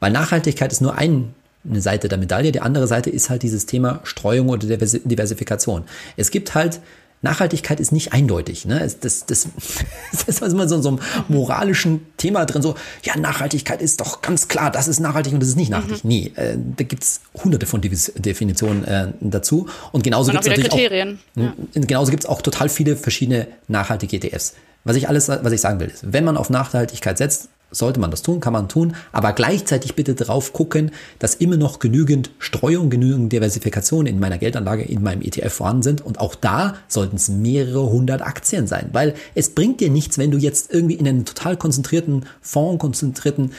Weil 0.00 0.10
Nachhaltigkeit 0.10 0.72
ist 0.72 0.80
nur 0.80 0.96
ein 0.96 1.34
eine 1.66 1.80
Seite 1.80 2.08
der 2.08 2.18
Medaille. 2.18 2.52
Die 2.52 2.60
andere 2.60 2.86
Seite 2.86 3.08
ist 3.08 3.30
halt 3.30 3.42
dieses 3.42 3.64
Thema 3.64 4.00
Streuung 4.04 4.50
oder 4.50 4.66
Diversifikation. 4.66 5.84
Es 6.18 6.30
gibt 6.30 6.54
halt 6.54 6.80
Nachhaltigkeit 7.24 7.80
ist 7.80 7.90
nicht 7.90 8.12
eindeutig. 8.12 8.66
Ne? 8.66 8.78
Das, 9.00 9.26
das, 9.26 9.48
das 10.26 10.28
ist 10.28 10.42
immer 10.52 10.68
so, 10.68 10.80
so 10.80 10.90
einem 10.90 11.00
moralischen 11.28 12.06
Thema 12.16 12.44
drin, 12.44 12.62
so, 12.62 12.76
ja, 13.02 13.16
Nachhaltigkeit 13.16 13.82
ist 13.82 14.00
doch 14.00 14.22
ganz 14.22 14.46
klar, 14.46 14.70
das 14.70 14.86
ist 14.86 15.00
nachhaltig 15.00 15.32
und 15.32 15.40
das 15.40 15.48
ist 15.48 15.56
nicht 15.56 15.70
nachhaltig. 15.70 16.04
Mhm. 16.04 16.08
Nee, 16.08 16.32
äh, 16.36 16.56
da 16.76 16.84
gibt's 16.84 17.22
hunderte 17.42 17.66
von 17.66 17.80
Definitionen 17.80 18.84
äh, 18.84 19.08
dazu. 19.20 19.68
Und 19.90 20.04
genauso 20.04 20.30
gibt 20.30 20.44
es 20.44 20.48
natürlich 20.48 20.70
Kriterien. 20.70 21.18
auch, 21.36 21.40
ja. 21.42 21.54
genauso 21.74 22.10
gibt's 22.10 22.26
auch 22.26 22.42
total 22.42 22.68
viele 22.68 22.96
verschiedene 22.96 23.48
nachhaltige 23.66 24.16
ETFs. 24.16 24.54
Was 24.84 24.96
ich 24.96 25.08
alles, 25.08 25.28
was 25.28 25.52
ich 25.52 25.60
sagen 25.60 25.80
will, 25.80 25.88
ist, 25.88 26.12
wenn 26.12 26.24
man 26.24 26.36
auf 26.36 26.50
Nachhaltigkeit 26.50 27.16
setzt, 27.16 27.48
sollte 27.74 28.00
man 28.00 28.10
das 28.10 28.22
tun, 28.22 28.40
kann 28.40 28.52
man 28.52 28.68
tun, 28.68 28.94
aber 29.12 29.32
gleichzeitig 29.32 29.94
bitte 29.94 30.14
drauf 30.14 30.52
gucken, 30.52 30.90
dass 31.18 31.34
immer 31.34 31.56
noch 31.56 31.78
genügend 31.78 32.30
Streuung, 32.38 32.90
genügend 32.90 33.32
Diversifikation 33.32 34.06
in 34.06 34.20
meiner 34.20 34.38
Geldanlage, 34.38 34.82
in 34.82 35.02
meinem 35.02 35.22
ETF 35.22 35.52
vorhanden 35.52 35.82
sind. 35.82 36.00
Und 36.00 36.20
auch 36.20 36.34
da 36.34 36.76
sollten 36.88 37.16
es 37.16 37.28
mehrere 37.28 37.90
hundert 37.90 38.22
Aktien 38.22 38.66
sein, 38.66 38.90
weil 38.92 39.14
es 39.34 39.50
bringt 39.50 39.80
dir 39.80 39.90
nichts, 39.90 40.18
wenn 40.18 40.30
du 40.30 40.38
jetzt 40.38 40.72
irgendwie 40.72 40.94
in 40.94 41.06
einen 41.06 41.24
total 41.24 41.56
konzentrierten 41.56 42.26
Fonds, 42.40 42.80
konzentrierten 42.80 43.52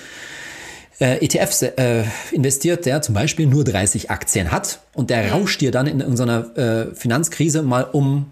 äh, 1.00 1.24
ETFs 1.24 1.62
äh, 1.62 2.04
investiert, 2.32 2.86
der 2.86 3.02
zum 3.02 3.16
Beispiel 3.16 3.48
nur 3.48 3.64
30 3.64 4.12
Aktien 4.12 4.52
hat 4.52 4.80
und 4.94 5.10
der 5.10 5.32
rauscht 5.32 5.62
dir 5.62 5.72
dann 5.72 5.88
in 5.88 6.00
irgendeiner 6.00 6.58
äh, 6.58 6.96
Finanzkrise 6.96 7.64
mal 7.64 7.84
um 7.84 8.32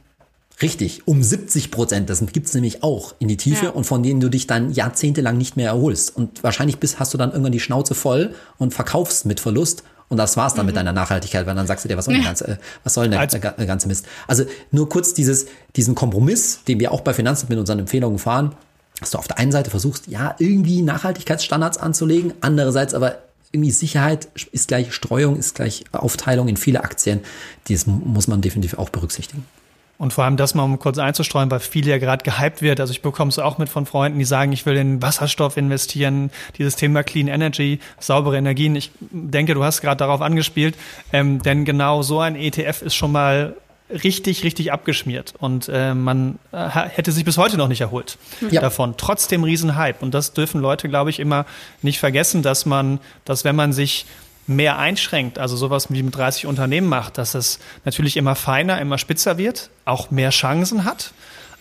Richtig, 0.64 1.08
um 1.08 1.22
70 1.22 1.72
Prozent. 1.72 2.10
Das 2.10 2.26
gibt's 2.32 2.54
nämlich 2.54 2.84
auch 2.84 3.14
in 3.20 3.28
die 3.28 3.38
Tiefe 3.38 3.66
ja. 3.66 3.72
und 3.72 3.84
von 3.84 4.02
denen 4.02 4.20
du 4.20 4.30
dich 4.30 4.48
dann 4.48 4.72
jahrzehntelang 4.72 5.38
nicht 5.38 5.58
mehr 5.58 5.68
erholst. 5.68 6.16
Und 6.16 6.44
wahrscheinlich 6.44 6.80
bist, 6.80 7.00
hast 7.00 7.14
du 7.14 7.18
dann 7.18 7.32
irgendwann 7.32 7.52
die 7.52 7.60
Schnauze 7.60 7.96
voll 7.96 8.34
und 8.58 8.74
verkaufst 8.74 9.26
mit 9.26 9.40
Verlust. 9.40 9.84
Und 10.10 10.18
das 10.18 10.38
war's 10.38 10.54
dann 10.54 10.66
mhm. 10.66 10.68
mit 10.68 10.76
deiner 10.76 10.94
Nachhaltigkeit, 10.94 11.46
weil 11.46 11.56
dann 11.56 11.68
sagst 11.68 11.86
du 11.86 11.90
dir, 11.90 11.98
was 11.98 12.06
soll, 12.06 12.16
ja. 12.16 12.24
ganze, 12.24 12.48
äh, 12.48 12.58
was 12.84 12.94
soll 12.94 13.10
der, 13.10 13.28
der, 13.28 13.52
der, 13.52 13.66
ganze 13.66 13.88
Mist? 13.88 14.06
Also 14.28 14.46
nur 14.72 14.90
kurz 14.90 15.14
dieses, 15.14 15.48
diesen 15.76 15.96
Kompromiss, 15.96 16.60
den 16.68 16.80
wir 16.80 16.92
auch 16.92 17.02
bei 17.02 17.14
Finanzen 17.14 17.48
mit 17.50 17.58
unseren 17.58 17.80
Empfehlungen 17.80 18.20
fahren, 18.20 18.56
dass 19.00 19.12
du 19.12 19.18
auf 19.18 19.28
der 19.28 19.40
einen 19.40 19.52
Seite 19.52 19.70
versuchst, 19.70 20.08
ja, 20.08 20.36
irgendwie 20.40 20.82
Nachhaltigkeitsstandards 20.82 21.78
anzulegen, 21.78 22.34
andererseits 22.42 22.94
aber 22.94 23.18
irgendwie 23.52 23.72
Sicherheit 23.72 24.28
ist 24.52 24.68
gleich 24.68 24.94
Streuung, 24.94 25.38
ist 25.38 25.56
gleich 25.56 25.84
Aufteilung 25.92 26.48
in 26.48 26.58
viele 26.58 26.84
Aktien. 26.84 27.20
Das 27.68 27.86
muss 27.86 28.28
man 28.28 28.42
definitiv 28.42 28.78
auch 28.80 28.90
berücksichtigen. 28.90 29.46
Und 29.98 30.12
vor 30.12 30.24
allem 30.24 30.38
das 30.38 30.56
mal, 30.56 30.64
um 30.64 30.80
kurz 30.80 30.98
einzustreuen, 30.98 31.52
weil 31.52 31.60
viel 31.60 31.88
ja 31.88 31.98
gerade 31.98 32.24
gehypt 32.24 32.62
wird. 32.62 32.80
Also 32.80 32.92
ich 32.92 33.02
bekomme 33.02 33.30
es 33.30 33.40
auch 33.40 33.58
mit 33.58 33.70
von 33.70 33.86
Freunden, 33.86 34.20
die 34.20 34.26
sagen, 34.26 34.52
ich 34.52 34.66
will 34.66 34.76
in 34.76 35.02
Wasserstoff 35.02 35.56
investieren, 35.56 36.32
dieses 36.58 36.76
Thema 36.76 37.04
Clean 37.04 37.28
Energy, 37.28 37.80
saubere 38.00 38.38
Energien. 38.38 38.76
Ich 38.76 38.92
denke, 39.00 39.54
du 39.54 39.64
hast 39.64 39.82
gerade 39.82 39.98
darauf 39.98 40.22
angespielt, 40.22 40.76
ähm, 41.14 41.42
denn 41.42 41.64
genau 41.64 42.02
so 42.02 42.20
ein 42.20 42.36
ETF 42.36 42.82
ist 42.82 42.96
schon 42.96 43.12
mal 43.12 43.56
richtig, 43.90 44.44
richtig 44.44 44.72
abgeschmiert 44.72 45.34
und 45.40 45.70
äh, 45.72 45.94
man 45.94 46.40
äh, 46.52 46.68
hätte 46.70 47.12
sich 47.12 47.26
bis 47.26 47.38
heute 47.38 47.58
noch 47.58 47.68
nicht 47.68 47.82
erholt 47.82 48.18
ja. 48.50 48.62
davon. 48.62 48.96
Trotzdem 48.98 49.44
Riesenhype 49.44 49.98
und 50.02 50.14
das 50.14 50.34
dürfen 50.34 50.62
Leute, 50.62 50.90
glaube 50.90 51.10
ich, 51.10 51.20
immer 51.20 51.46
nicht 51.82 52.00
vergessen, 52.00 52.42
dass 52.42 52.66
man, 52.66 53.00
dass 53.26 53.44
wenn 53.44 53.56
man 53.56 53.74
sich 53.74 54.06
mehr 54.48 54.78
einschränkt, 54.78 55.40
also 55.40 55.56
sowas 55.56 55.88
wie 55.90 56.04
mit 56.04 56.16
30 56.16 56.46
Unternehmen 56.46 56.88
macht, 56.88 57.18
dass 57.18 57.36
es 57.36 57.60
natürlich 57.86 58.18
immer 58.18 58.36
feiner, 58.36 58.80
immer 58.82 58.98
spitzer 58.98 59.38
wird, 59.38 59.70
auch 59.86 60.12
mehr 60.12 60.32
Chancen 60.32 60.86
hat. 60.86 61.14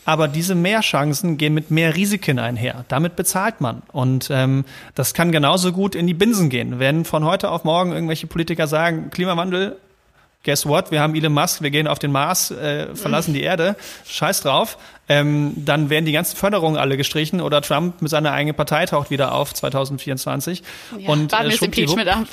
Aber 0.05 0.27
diese 0.27 0.57
Mehrchancen 0.57 1.39
gehen 1.39 1.55
mit 1.55 1.71
mehr 1.71 1.95
Risiken 1.95 2.41
einher. 2.41 2.85
Damit 2.89 3.15
bezahlt 3.15 3.61
man. 3.61 3.83
Und 3.93 4.31
ähm, 4.33 4.65
das 4.97 5.15
kann 5.15 5.31
genauso 5.31 5.71
gut 5.71 5.95
in 5.95 6.09
die 6.09 6.15
Binsen 6.15 6.49
gehen. 6.49 6.81
Wenn 6.81 7.05
von 7.05 7.25
heute 7.25 7.51
auf 7.51 7.63
morgen 7.63 7.93
irgendwelche 7.93 8.27
Politiker 8.27 8.67
sagen, 8.67 9.11
Klimawandel 9.11 9.77
guess 10.45 10.67
what, 10.67 10.91
wir 10.91 11.01
haben 11.01 11.15
Elon 11.15 11.33
Musk, 11.33 11.63
wir 11.63 11.71
gehen 11.71 11.87
auf 11.87 11.99
den 11.99 12.13
Mars, 12.13 12.51
äh, 12.51 12.95
verlassen 12.95 13.35
die 13.35 13.43
Erde, 13.43 13.77
scheiß 14.07 14.43
drauf, 14.43 14.77
ähm, 15.09 15.53
dann 15.57 15.91
werden 15.91 16.05
die 16.05 16.13
ganzen 16.13 16.37
Förderungen 16.37 16.77
alle 16.77 16.97
gestrichen 16.97 17.41
oder 17.41 17.61
Trump 17.61 18.01
mit 18.01 18.11
seiner 18.11 18.33
eigenen 18.33 18.57
Partei 18.57 18.87
taucht 18.87 19.11
wieder 19.11 19.35
auf 19.35 19.53
2024. 19.53 20.63
Ja, 20.99 21.09
und 21.11 21.33
äh, 21.33 21.55
Impeachment 21.61 22.09
ab. 22.09 22.27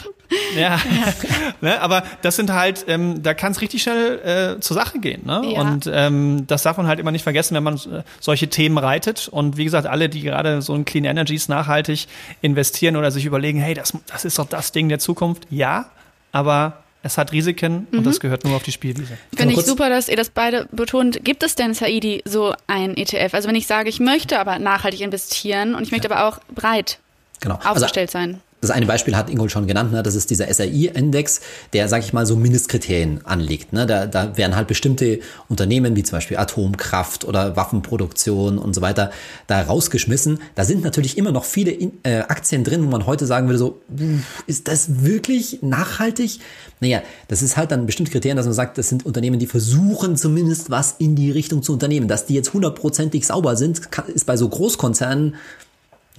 Ja, 0.55 0.61
ja. 0.61 0.79
ne, 1.61 1.81
aber 1.81 2.03
das 2.21 2.35
sind 2.35 2.53
halt, 2.53 2.85
ähm, 2.87 3.23
da 3.23 3.33
kann 3.33 3.51
es 3.51 3.61
richtig 3.61 3.81
schnell 3.81 4.55
äh, 4.57 4.59
zur 4.61 4.75
Sache 4.75 4.99
gehen. 4.99 5.25
Ne? 5.25 5.41
Ja. 5.53 5.61
Und 5.61 5.89
ähm, 5.91 6.45
das 6.45 6.63
darf 6.63 6.77
man 6.77 6.87
halt 6.87 6.99
immer 6.99 7.11
nicht 7.11 7.23
vergessen, 7.23 7.55
wenn 7.55 7.63
man 7.63 7.75
äh, 7.75 8.03
solche 8.19 8.47
Themen 8.47 8.77
reitet. 8.77 9.27
Und 9.27 9.57
wie 9.57 9.65
gesagt, 9.65 9.87
alle, 9.87 10.07
die 10.07 10.21
gerade 10.21 10.61
so 10.61 10.75
in 10.75 10.85
Clean 10.85 11.05
Energies 11.05 11.47
nachhaltig 11.47 12.07
investieren 12.41 12.95
oder 12.95 13.09
sich 13.09 13.25
überlegen, 13.25 13.59
hey, 13.59 13.73
das, 13.73 13.93
das 14.07 14.25
ist 14.25 14.37
doch 14.37 14.47
das 14.47 14.71
Ding 14.71 14.89
der 14.89 14.99
Zukunft. 14.99 15.47
Ja, 15.49 15.89
aber 16.31 16.83
es 17.01 17.17
hat 17.17 17.31
Risiken 17.31 17.87
mhm. 17.91 17.99
und 17.99 18.03
das 18.05 18.19
gehört 18.19 18.43
nur 18.43 18.55
auf 18.55 18.63
die 18.63 18.71
Spielwiese. 18.71 19.17
Finde 19.35 19.53
ich 19.53 19.65
super, 19.65 19.89
dass 19.89 20.09
ihr 20.09 20.17
das 20.17 20.29
beide 20.29 20.67
betont. 20.71 21.23
Gibt 21.23 21.43
es 21.43 21.55
denn, 21.55 21.73
Saidi, 21.73 22.21
so 22.25 22.53
ein 22.67 22.97
ETF? 22.97 23.33
Also 23.33 23.47
wenn 23.47 23.55
ich 23.55 23.67
sage, 23.67 23.89
ich 23.89 23.99
möchte 23.99 24.39
aber 24.39 24.59
nachhaltig 24.59 25.01
investieren 25.01 25.75
und 25.75 25.83
ich 25.83 25.91
möchte 25.91 26.09
ja. 26.09 26.15
aber 26.15 26.27
auch 26.27 26.39
breit 26.53 26.99
genau. 27.39 27.55
Also 27.55 27.69
aufgestellt 27.69 28.13
also, 28.13 28.31
sein 28.31 28.41
das 28.61 28.71
eine 28.71 28.85
Beispiel 28.85 29.15
hat 29.15 29.29
Ingol 29.29 29.49
schon 29.49 29.67
genannt, 29.67 29.91
ne? 29.93 30.03
das 30.03 30.15
ist 30.15 30.29
dieser 30.29 30.53
SRI-Index, 30.53 31.39
der, 31.71 31.87
sag 31.87 32.03
ich 32.03 32.11
mal, 32.11 32.25
so 32.25 32.35
Mindestkriterien 32.35 33.25
anlegt. 33.25 33.71
Ne? 33.71 33.85
Da, 33.85 34.05
da 34.05 34.35
werden 34.35 34.55
halt 34.55 34.67
bestimmte 34.67 35.19
Unternehmen, 35.47 35.95
wie 35.95 36.03
zum 36.03 36.17
Beispiel 36.17 36.37
Atomkraft 36.37 37.23
oder 37.23 37.55
Waffenproduktion 37.55 38.57
und 38.57 38.73
so 38.73 38.81
weiter, 38.81 39.11
da 39.47 39.61
rausgeschmissen. 39.61 40.39
Da 40.55 40.65
sind 40.65 40.83
natürlich 40.83 41.17
immer 41.17 41.31
noch 41.31 41.45
viele 41.45 41.71
äh, 41.71 42.19
Aktien 42.27 42.65
drin, 42.65 42.85
wo 42.85 42.89
man 42.89 43.05
heute 43.05 43.25
sagen 43.25 43.47
würde, 43.47 43.59
so, 43.59 43.81
ist 44.45 44.67
das 44.67 45.03
wirklich 45.03 45.59
nachhaltig? 45.61 46.39
Naja, 46.81 47.01
das 47.29 47.41
ist 47.41 47.55
halt 47.55 47.71
dann 47.71 47.85
bestimmte 47.85 48.11
Kriterien, 48.11 48.35
dass 48.35 48.45
man 48.45 48.53
sagt, 48.53 48.77
das 48.77 48.89
sind 48.89 49.05
Unternehmen, 49.05 49.39
die 49.39 49.47
versuchen 49.47 50.17
zumindest 50.17 50.69
was 50.69 50.95
in 50.97 51.15
die 51.15 51.31
Richtung 51.31 51.63
zu 51.63 51.71
unternehmen. 51.71 52.09
Dass 52.09 52.25
die 52.25 52.33
jetzt 52.33 52.53
hundertprozentig 52.53 53.25
sauber 53.25 53.55
sind, 53.55 53.91
kann, 53.91 54.07
ist 54.07 54.25
bei 54.25 54.35
so 54.35 54.49
Großkonzernen 54.49 55.35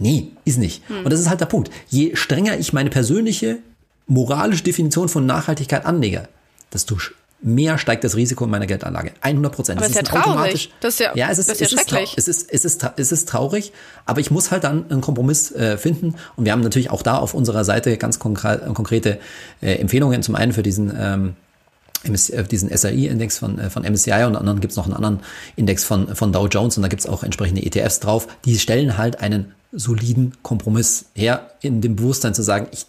Nee, 0.00 0.32
ist 0.44 0.58
nicht. 0.58 0.82
Hm. 0.88 1.04
Und 1.04 1.12
das 1.12 1.20
ist 1.20 1.28
halt 1.28 1.40
der 1.40 1.46
Punkt. 1.46 1.70
Je 1.88 2.16
strenger 2.16 2.58
ich 2.58 2.72
meine 2.72 2.90
persönliche 2.90 3.58
moralische 4.06 4.64
Definition 4.64 5.08
von 5.08 5.26
Nachhaltigkeit 5.26 5.86
anlege, 5.86 6.28
desto 6.72 6.96
mehr 7.42 7.78
steigt 7.78 8.02
das 8.04 8.16
Risiko 8.16 8.44
in 8.44 8.50
meiner 8.50 8.66
Geldanlage. 8.66 9.12
100 9.20 9.52
Prozent. 9.52 9.78
Aber 9.78 9.86
das 9.86 9.96
ist 9.96 10.08
ja 10.08 10.20
traurig. 10.20 10.72
Das 10.80 10.94
ist 10.94 11.00
ja, 11.00 11.12
ja, 11.14 11.28
es 11.30 11.38
ist, 11.38 11.48
das 11.48 11.60
ist, 11.60 11.72
ja 11.72 11.78
es 11.78 11.88
schrecklich. 11.88 12.18
Ist, 12.18 12.28
es, 12.28 12.42
ist, 12.42 12.52
es, 12.52 12.64
ist, 12.64 12.90
es 12.96 13.12
ist 13.12 13.28
traurig, 13.28 13.72
aber 14.06 14.20
ich 14.20 14.30
muss 14.30 14.50
halt 14.50 14.64
dann 14.64 14.90
einen 14.90 15.00
Kompromiss 15.00 15.52
äh, 15.52 15.78
finden. 15.78 16.14
Und 16.36 16.44
wir 16.44 16.52
haben 16.52 16.60
natürlich 16.60 16.90
auch 16.90 17.02
da 17.02 17.18
auf 17.18 17.34
unserer 17.34 17.64
Seite 17.64 17.96
ganz 17.96 18.18
konkre 18.18 18.58
konkrete 18.74 19.20
äh, 19.60 19.74
Empfehlungen. 19.74 20.22
Zum 20.22 20.34
einen 20.34 20.52
für 20.52 20.62
diesen 20.62 20.92
ähm, 20.98 21.36
äh, 22.04 22.44
diesen 22.44 22.76
SRI-Index 22.76 23.38
von, 23.38 23.58
äh, 23.58 23.70
von 23.70 23.82
MSCI 23.84 24.24
und 24.24 24.34
dann 24.34 24.60
gibt 24.60 24.72
es 24.72 24.76
noch 24.76 24.86
einen 24.86 24.94
anderen 24.94 25.20
Index 25.56 25.84
von, 25.84 26.14
von 26.14 26.32
Dow 26.32 26.46
Jones 26.46 26.76
und 26.76 26.82
da 26.82 26.88
gibt 26.88 27.00
es 27.00 27.06
auch 27.06 27.22
entsprechende 27.22 27.62
ETFs 27.62 28.00
drauf. 28.00 28.26
Die 28.44 28.58
stellen 28.58 28.96
halt 28.96 29.20
einen 29.20 29.54
soliden 29.72 30.32
Kompromiss 30.42 31.06
her, 31.14 31.50
in 31.60 31.80
dem 31.80 31.96
Bewusstsein 31.96 32.34
zu 32.34 32.42
sagen, 32.42 32.68
ich 32.72 32.86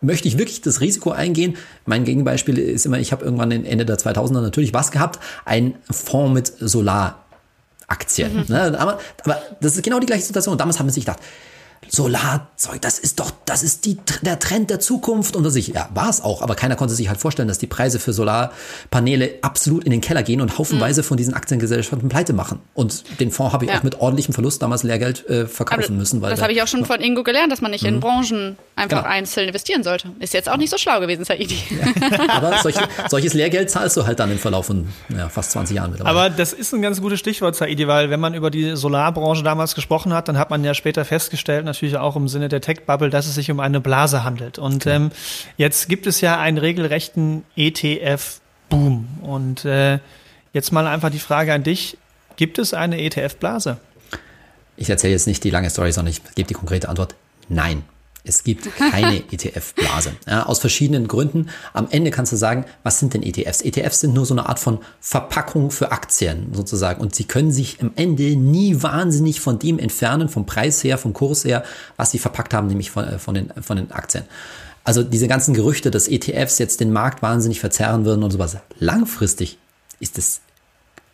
möchte 0.00 0.28
ich 0.28 0.38
wirklich 0.38 0.60
das 0.60 0.80
Risiko 0.80 1.10
eingehen? 1.10 1.56
Mein 1.84 2.04
Gegenbeispiel 2.04 2.58
ist 2.58 2.86
immer, 2.86 2.98
ich 2.98 3.12
habe 3.12 3.24
irgendwann 3.24 3.50
Ende 3.50 3.86
der 3.86 3.98
2000er 3.98 4.40
natürlich 4.40 4.74
was 4.74 4.90
gehabt, 4.90 5.18
ein 5.44 5.74
Fonds 5.90 6.34
mit 6.34 6.52
Solaraktien. 6.70 8.36
Mhm. 8.36 8.44
Ne? 8.48 8.78
Aber, 8.78 8.98
aber 9.24 9.42
das 9.60 9.76
ist 9.76 9.82
genau 9.82 9.98
die 9.98 10.06
gleiche 10.06 10.24
Situation. 10.24 10.58
Damals 10.58 10.78
haben 10.78 10.86
wir 10.86 10.92
sich 10.92 11.04
gedacht, 11.04 11.20
Solarzeug, 11.88 12.80
das 12.80 12.98
ist 12.98 13.20
doch, 13.20 13.30
das 13.44 13.62
ist 13.62 13.84
die, 13.84 13.98
der 14.22 14.38
Trend 14.38 14.70
der 14.70 14.80
Zukunft. 14.80 15.36
Und 15.36 15.44
das 15.44 15.54
ich, 15.54 15.68
ja, 15.68 15.88
war 15.94 16.08
es 16.08 16.20
auch, 16.20 16.42
aber 16.42 16.54
keiner 16.54 16.76
konnte 16.76 16.94
sich 16.94 17.08
halt 17.08 17.20
vorstellen, 17.20 17.48
dass 17.48 17.58
die 17.58 17.66
Preise 17.66 17.98
für 17.98 18.12
Solarpaneele 18.12 19.34
absolut 19.42 19.84
in 19.84 19.90
den 19.90 20.00
Keller 20.00 20.22
gehen 20.22 20.40
und 20.40 20.58
haufenweise 20.58 21.02
mhm. 21.02 21.06
von 21.06 21.16
diesen 21.16 21.34
Aktiengesellschaften 21.34 22.08
pleite 22.08 22.32
machen. 22.32 22.60
Und 22.74 23.04
den 23.20 23.30
Fonds 23.30 23.52
habe 23.52 23.64
ich 23.64 23.70
ja. 23.70 23.78
auch 23.78 23.82
mit 23.82 24.00
ordentlichem 24.00 24.34
Verlust 24.34 24.62
damals 24.62 24.82
Lehrgeld 24.82 25.28
äh, 25.28 25.46
verkaufen 25.46 25.84
aber 25.84 25.92
müssen. 25.94 26.22
Weil 26.22 26.30
das 26.30 26.42
habe 26.42 26.52
ich 26.52 26.62
auch 26.62 26.66
schon 26.66 26.84
von 26.84 27.00
Ingo 27.00 27.22
gelernt, 27.22 27.52
dass 27.52 27.60
man 27.60 27.70
nicht 27.70 27.82
mhm. 27.82 27.88
in 27.88 28.00
Branchen 28.00 28.56
einfach 28.74 28.98
genau. 28.98 29.08
einzeln 29.08 29.48
investieren 29.48 29.82
sollte. 29.82 30.10
Ist 30.20 30.34
jetzt 30.34 30.48
auch 30.48 30.56
nicht 30.56 30.70
so 30.70 30.78
schlau 30.78 31.00
gewesen, 31.00 31.24
Saidi. 31.24 31.58
Ja. 31.70 32.28
aber 32.28 32.58
solche, 32.62 32.80
solches 33.08 33.34
Lehrgeld 33.34 33.70
zahlst 33.70 33.96
du 33.96 34.06
halt 34.06 34.18
dann 34.18 34.30
im 34.30 34.38
Verlauf 34.38 34.66
von 34.66 34.88
ja, 35.08 35.28
fast 35.28 35.52
20 35.52 35.76
Jahren 35.76 35.90
mittlerweile. 35.90 36.18
Aber 36.18 36.30
das 36.30 36.52
ist 36.52 36.74
ein 36.74 36.82
ganz 36.82 37.00
gutes 37.00 37.18
Stichwort, 37.20 37.56
Saidi, 37.56 37.86
weil 37.88 38.10
wenn 38.10 38.20
man 38.20 38.34
über 38.34 38.50
die 38.50 38.76
Solarbranche 38.76 39.42
damals 39.42 39.74
gesprochen 39.74 40.12
hat, 40.12 40.28
dann 40.28 40.38
hat 40.38 40.50
man 40.50 40.62
ja 40.64 40.74
später 40.74 41.04
festgestellt, 41.04 41.64
natürlich 41.76 41.96
auch 41.96 42.16
im 42.16 42.28
Sinne 42.28 42.48
der 42.48 42.60
Tech-Bubble, 42.60 43.10
dass 43.10 43.26
es 43.26 43.34
sich 43.34 43.50
um 43.50 43.60
eine 43.60 43.80
Blase 43.80 44.24
handelt. 44.24 44.58
Und 44.58 44.84
genau. 44.84 44.96
ähm, 44.96 45.10
jetzt 45.56 45.88
gibt 45.88 46.06
es 46.06 46.20
ja 46.20 46.38
einen 46.38 46.58
regelrechten 46.58 47.44
ETF-Boom. 47.56 49.06
Und 49.22 49.64
äh, 49.64 49.98
jetzt 50.52 50.72
mal 50.72 50.86
einfach 50.86 51.10
die 51.10 51.18
Frage 51.18 51.52
an 51.52 51.62
dich, 51.62 51.98
gibt 52.36 52.58
es 52.58 52.74
eine 52.74 53.00
ETF-Blase? 53.00 53.78
Ich 54.76 54.90
erzähle 54.90 55.12
jetzt 55.12 55.26
nicht 55.26 55.44
die 55.44 55.50
lange 55.50 55.70
Story, 55.70 55.92
sondern 55.92 56.12
ich 56.12 56.22
gebe 56.34 56.48
die 56.48 56.54
konkrete 56.54 56.88
Antwort. 56.88 57.14
Nein. 57.48 57.84
Es 58.26 58.44
gibt 58.44 58.68
keine 58.76 59.16
ETF-Blase. 59.32 60.12
Ja, 60.26 60.46
aus 60.46 60.58
verschiedenen 60.58 61.08
Gründen. 61.08 61.48
Am 61.72 61.88
Ende 61.90 62.10
kannst 62.10 62.32
du 62.32 62.36
sagen, 62.36 62.64
was 62.82 62.98
sind 62.98 63.14
denn 63.14 63.22
ETFs? 63.22 63.62
ETFs 63.62 64.00
sind 64.00 64.14
nur 64.14 64.26
so 64.26 64.34
eine 64.34 64.48
Art 64.48 64.58
von 64.58 64.78
Verpackung 65.00 65.70
für 65.70 65.92
Aktien 65.92 66.48
sozusagen. 66.52 67.00
Und 67.00 67.14
sie 67.14 67.24
können 67.24 67.52
sich 67.52 67.80
am 67.80 67.92
Ende 67.96 68.36
nie 68.36 68.82
wahnsinnig 68.82 69.40
von 69.40 69.58
dem 69.58 69.78
entfernen, 69.78 70.28
vom 70.28 70.46
Preis 70.46 70.82
her, 70.84 70.98
vom 70.98 71.12
Kurs 71.12 71.44
her, 71.44 71.64
was 71.96 72.10
sie 72.10 72.18
verpackt 72.18 72.54
haben, 72.54 72.66
nämlich 72.66 72.90
von, 72.90 73.04
äh, 73.04 73.18
von, 73.18 73.34
den, 73.34 73.50
von 73.62 73.76
den 73.76 73.90
Aktien. 73.92 74.24
Also 74.84 75.02
diese 75.02 75.26
ganzen 75.26 75.52
Gerüchte, 75.52 75.90
dass 75.90 76.06
ETFs 76.06 76.58
jetzt 76.58 76.80
den 76.80 76.92
Markt 76.92 77.20
wahnsinnig 77.20 77.58
verzerren 77.58 78.04
würden 78.04 78.22
und 78.22 78.30
sowas. 78.30 78.56
Langfristig 78.78 79.58
ist 79.98 80.16
es 80.18 80.40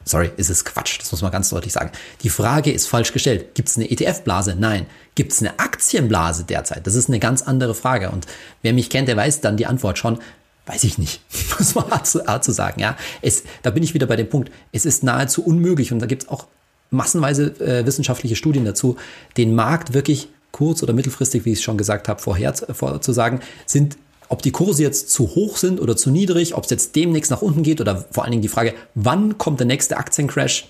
Sorry, 0.04 0.30
ist 0.36 0.50
es 0.50 0.64
Quatsch, 0.64 0.98
das 1.00 1.12
muss 1.12 1.22
man 1.22 1.30
ganz 1.30 1.50
deutlich 1.50 1.72
sagen. 1.72 1.90
Die 2.22 2.28
Frage 2.28 2.72
ist 2.72 2.86
falsch 2.86 3.12
gestellt. 3.12 3.54
Gibt 3.54 3.68
es 3.68 3.76
eine 3.76 3.90
ETF-Blase? 3.90 4.56
Nein. 4.58 4.86
Gibt 5.14 5.32
es 5.32 5.40
eine 5.40 5.58
Aktienblase 5.58 6.44
derzeit? 6.44 6.86
Das 6.86 6.94
ist 6.94 7.08
eine 7.08 7.18
ganz 7.18 7.42
andere 7.42 7.74
Frage. 7.74 8.10
Und 8.10 8.26
wer 8.62 8.72
mich 8.72 8.90
kennt, 8.90 9.08
der 9.08 9.16
weiß 9.16 9.40
dann 9.40 9.56
die 9.56 9.66
Antwort 9.66 9.98
schon. 9.98 10.18
Weiß 10.66 10.84
ich 10.84 10.96
nicht, 10.96 11.20
muss 11.58 11.74
man 11.74 11.90
hart 11.90 12.06
zu, 12.06 12.24
hart 12.26 12.44
zu 12.44 12.52
sagen. 12.52 12.80
Ja, 12.80 12.96
es, 13.20 13.44
da 13.62 13.70
bin 13.70 13.82
ich 13.82 13.94
wieder 13.94 14.06
bei 14.06 14.16
dem 14.16 14.28
Punkt. 14.28 14.50
Es 14.70 14.86
ist 14.86 15.02
nahezu 15.02 15.44
unmöglich 15.44 15.92
und 15.92 15.98
da 15.98 16.06
gibt 16.06 16.24
es 16.24 16.28
auch 16.28 16.46
massenweise 16.90 17.46
äh, 17.60 17.84
wissenschaftliche 17.86 18.36
Studien 18.36 18.64
dazu, 18.64 18.96
den 19.36 19.54
Markt 19.54 19.92
wirklich 19.92 20.28
kurz- 20.52 20.82
oder 20.82 20.92
mittelfristig, 20.92 21.44
wie 21.44 21.52
ich 21.52 21.58
es 21.58 21.64
schon 21.64 21.78
gesagt 21.78 22.08
habe, 22.08 22.20
vorher 22.20 22.54
vorzusagen, 22.54 23.40
sind 23.66 23.96
ob 24.32 24.40
die 24.40 24.50
Kurse 24.50 24.82
jetzt 24.82 25.10
zu 25.10 25.34
hoch 25.34 25.58
sind 25.58 25.78
oder 25.78 25.94
zu 25.94 26.10
niedrig, 26.10 26.54
ob 26.54 26.64
es 26.64 26.70
jetzt 26.70 26.96
demnächst 26.96 27.30
nach 27.30 27.42
unten 27.42 27.62
geht 27.62 27.82
oder 27.82 28.06
vor 28.10 28.24
allen 28.24 28.30
Dingen 28.30 28.40
die 28.40 28.48
Frage, 28.48 28.72
wann 28.94 29.36
kommt 29.36 29.60
der 29.60 29.66
nächste 29.66 29.98
Aktiencrash, 29.98 30.68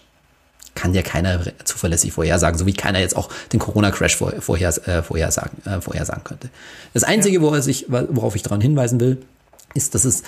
kann 0.74 0.94
ja 0.94 1.02
keiner 1.02 1.40
zuverlässig 1.62 2.12
vorhersagen, 2.12 2.58
so 2.58 2.66
wie 2.66 2.72
keiner 2.72 2.98
jetzt 2.98 3.14
auch 3.14 3.28
den 3.52 3.60
Corona-Crash 3.60 4.16
vor, 4.16 4.32
vorher, 4.40 4.70
äh, 4.88 5.02
vorhersagen, 5.04 5.64
äh, 5.64 5.80
vorhersagen 5.80 6.24
könnte. 6.24 6.48
Das 6.92 7.04
Einzige, 7.04 7.40
worauf 7.40 7.68
ich, 7.68 7.86
worauf 7.88 8.34
ich 8.34 8.42
daran 8.42 8.60
hinweisen 8.60 8.98
will, 8.98 9.18
ist, 9.74 9.94
dass 9.94 10.04
es, 10.04 10.24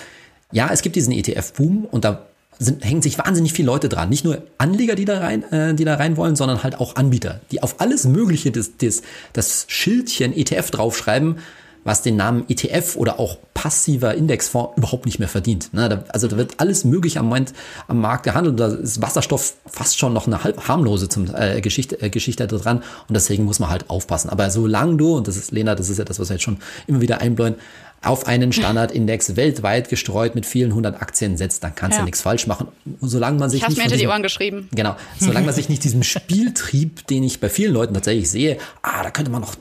ja, 0.52 0.68
es 0.72 0.82
gibt 0.82 0.94
diesen 0.94 1.12
ETF-Boom 1.12 1.86
und 1.90 2.04
da 2.04 2.26
sind, 2.60 2.84
hängen 2.84 3.02
sich 3.02 3.18
wahnsinnig 3.18 3.52
viele 3.52 3.66
Leute 3.66 3.88
dran. 3.88 4.10
Nicht 4.10 4.24
nur 4.24 4.44
Anleger, 4.58 4.94
die 4.94 5.06
da 5.06 5.18
rein, 5.18 5.42
äh, 5.50 5.74
die 5.74 5.84
da 5.84 5.96
rein 5.96 6.16
wollen, 6.16 6.36
sondern 6.36 6.62
halt 6.62 6.78
auch 6.78 6.94
Anbieter, 6.94 7.40
die 7.50 7.64
auf 7.64 7.80
alles 7.80 8.04
Mögliche 8.04 8.52
das, 8.52 8.76
das, 8.78 9.02
das 9.32 9.64
Schildchen 9.66 10.32
ETF 10.36 10.70
draufschreiben, 10.70 11.38
was 11.84 12.02
den 12.02 12.16
Namen 12.16 12.44
ETF 12.48 12.96
oder 12.96 13.20
auch 13.20 13.38
passiver 13.52 14.14
Indexfonds 14.14 14.76
überhaupt 14.76 15.06
nicht 15.06 15.18
mehr 15.18 15.28
verdient. 15.28 15.70
Also 16.08 16.28
da 16.28 16.36
wird 16.36 16.54
alles 16.58 16.84
möglich 16.84 17.18
am 17.18 17.26
Moment 17.26 17.52
am 17.88 18.00
Markt 18.00 18.24
gehandelt. 18.24 18.58
Da 18.58 18.68
ist 18.68 19.00
Wasserstoff 19.00 19.54
fast 19.66 19.98
schon 19.98 20.12
noch 20.12 20.26
eine 20.26 20.42
halb 20.44 20.66
harmlose 20.66 21.08
zum, 21.08 21.34
äh, 21.34 21.60
Geschichte, 21.60 22.00
äh, 22.00 22.10
Geschichte 22.10 22.46
da 22.46 22.56
dran 22.56 22.78
und 23.08 23.14
deswegen 23.14 23.44
muss 23.44 23.58
man 23.58 23.70
halt 23.70 23.88
aufpassen. 23.90 24.30
Aber 24.30 24.50
solange 24.50 24.96
du, 24.96 25.16
und 25.16 25.28
das 25.28 25.36
ist 25.36 25.52
Lena, 25.52 25.74
das 25.74 25.88
ist 25.88 25.98
ja 25.98 26.04
das, 26.04 26.18
was 26.18 26.28
wir 26.28 26.34
jetzt 26.34 26.42
schon 26.42 26.58
immer 26.86 27.00
wieder 27.00 27.20
einbläuen, 27.20 27.56
auf 28.04 28.26
einen 28.26 28.52
Standardindex 28.52 29.36
weltweit 29.36 29.88
gestreut 29.88 30.34
mit 30.34 30.44
vielen 30.46 30.74
hundert 30.74 31.00
Aktien 31.00 31.36
setzt, 31.36 31.64
dann 31.64 31.74
kannst 31.74 31.96
ja. 31.96 32.00
du 32.00 32.04
nichts 32.04 32.20
falsch 32.20 32.46
machen. 32.46 32.68
Und 33.00 33.08
solange 33.08 33.38
man 33.38 33.48
sich 33.48 33.62
ich 33.62 33.68
nicht 33.68 33.78
mir 33.78 33.84
hinter 33.84 33.96
die 33.96 34.06
Ohren 34.06 34.22
geschrieben. 34.22 34.68
Genau, 34.72 34.94
solange 35.18 35.46
man 35.46 35.54
sich 35.54 35.68
nicht 35.68 35.84
diesem 35.84 36.02
Spieltrieb, 36.02 37.06
den 37.06 37.22
ich 37.24 37.40
bei 37.40 37.48
vielen 37.48 37.72
Leuten 37.72 37.94
tatsächlich 37.94 38.30
sehe, 38.30 38.58
ah, 38.82 39.02
da 39.02 39.10
könnte 39.10 39.30
man 39.30 39.40
noch 39.40 39.56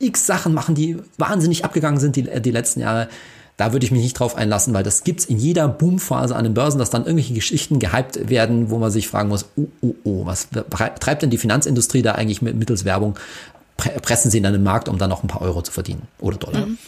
x 0.00 0.26
Sachen 0.26 0.52
machen, 0.52 0.74
die 0.74 0.96
wahnsinnig 1.18 1.64
abgegangen 1.64 2.00
sind 2.00 2.16
die, 2.16 2.24
die 2.40 2.50
letzten 2.50 2.80
Jahre. 2.80 3.08
Da 3.56 3.72
würde 3.72 3.84
ich 3.84 3.92
mich 3.92 4.02
nicht 4.02 4.18
drauf 4.18 4.36
einlassen, 4.36 4.72
weil 4.72 4.82
das 4.82 5.04
gibt's 5.04 5.26
in 5.26 5.38
jeder 5.38 5.68
Boomphase 5.68 6.34
an 6.34 6.44
den 6.44 6.54
Börsen, 6.54 6.78
dass 6.78 6.88
dann 6.88 7.02
irgendwelche 7.04 7.34
Geschichten 7.34 7.78
gehypt 7.78 8.30
werden, 8.30 8.70
wo 8.70 8.78
man 8.78 8.90
sich 8.90 9.06
fragen 9.06 9.28
muss, 9.28 9.44
oh, 9.56 9.66
oh, 9.82 9.94
oh, 10.04 10.26
was 10.26 10.48
treibt 10.70 11.22
denn 11.22 11.28
die 11.28 11.36
Finanzindustrie 11.36 12.00
da 12.00 12.12
eigentlich 12.12 12.40
mit, 12.40 12.56
mittels 12.56 12.86
Werbung? 12.86 13.18
Pressen 13.76 14.30
sie 14.30 14.38
in 14.38 14.44
den 14.44 14.62
Markt, 14.62 14.88
um 14.88 14.98
dann 14.98 15.10
noch 15.10 15.22
ein 15.22 15.28
paar 15.28 15.42
Euro 15.42 15.62
zu 15.62 15.72
verdienen 15.72 16.08
oder 16.18 16.38
Dollar. 16.38 16.66
Mhm. 16.66 16.78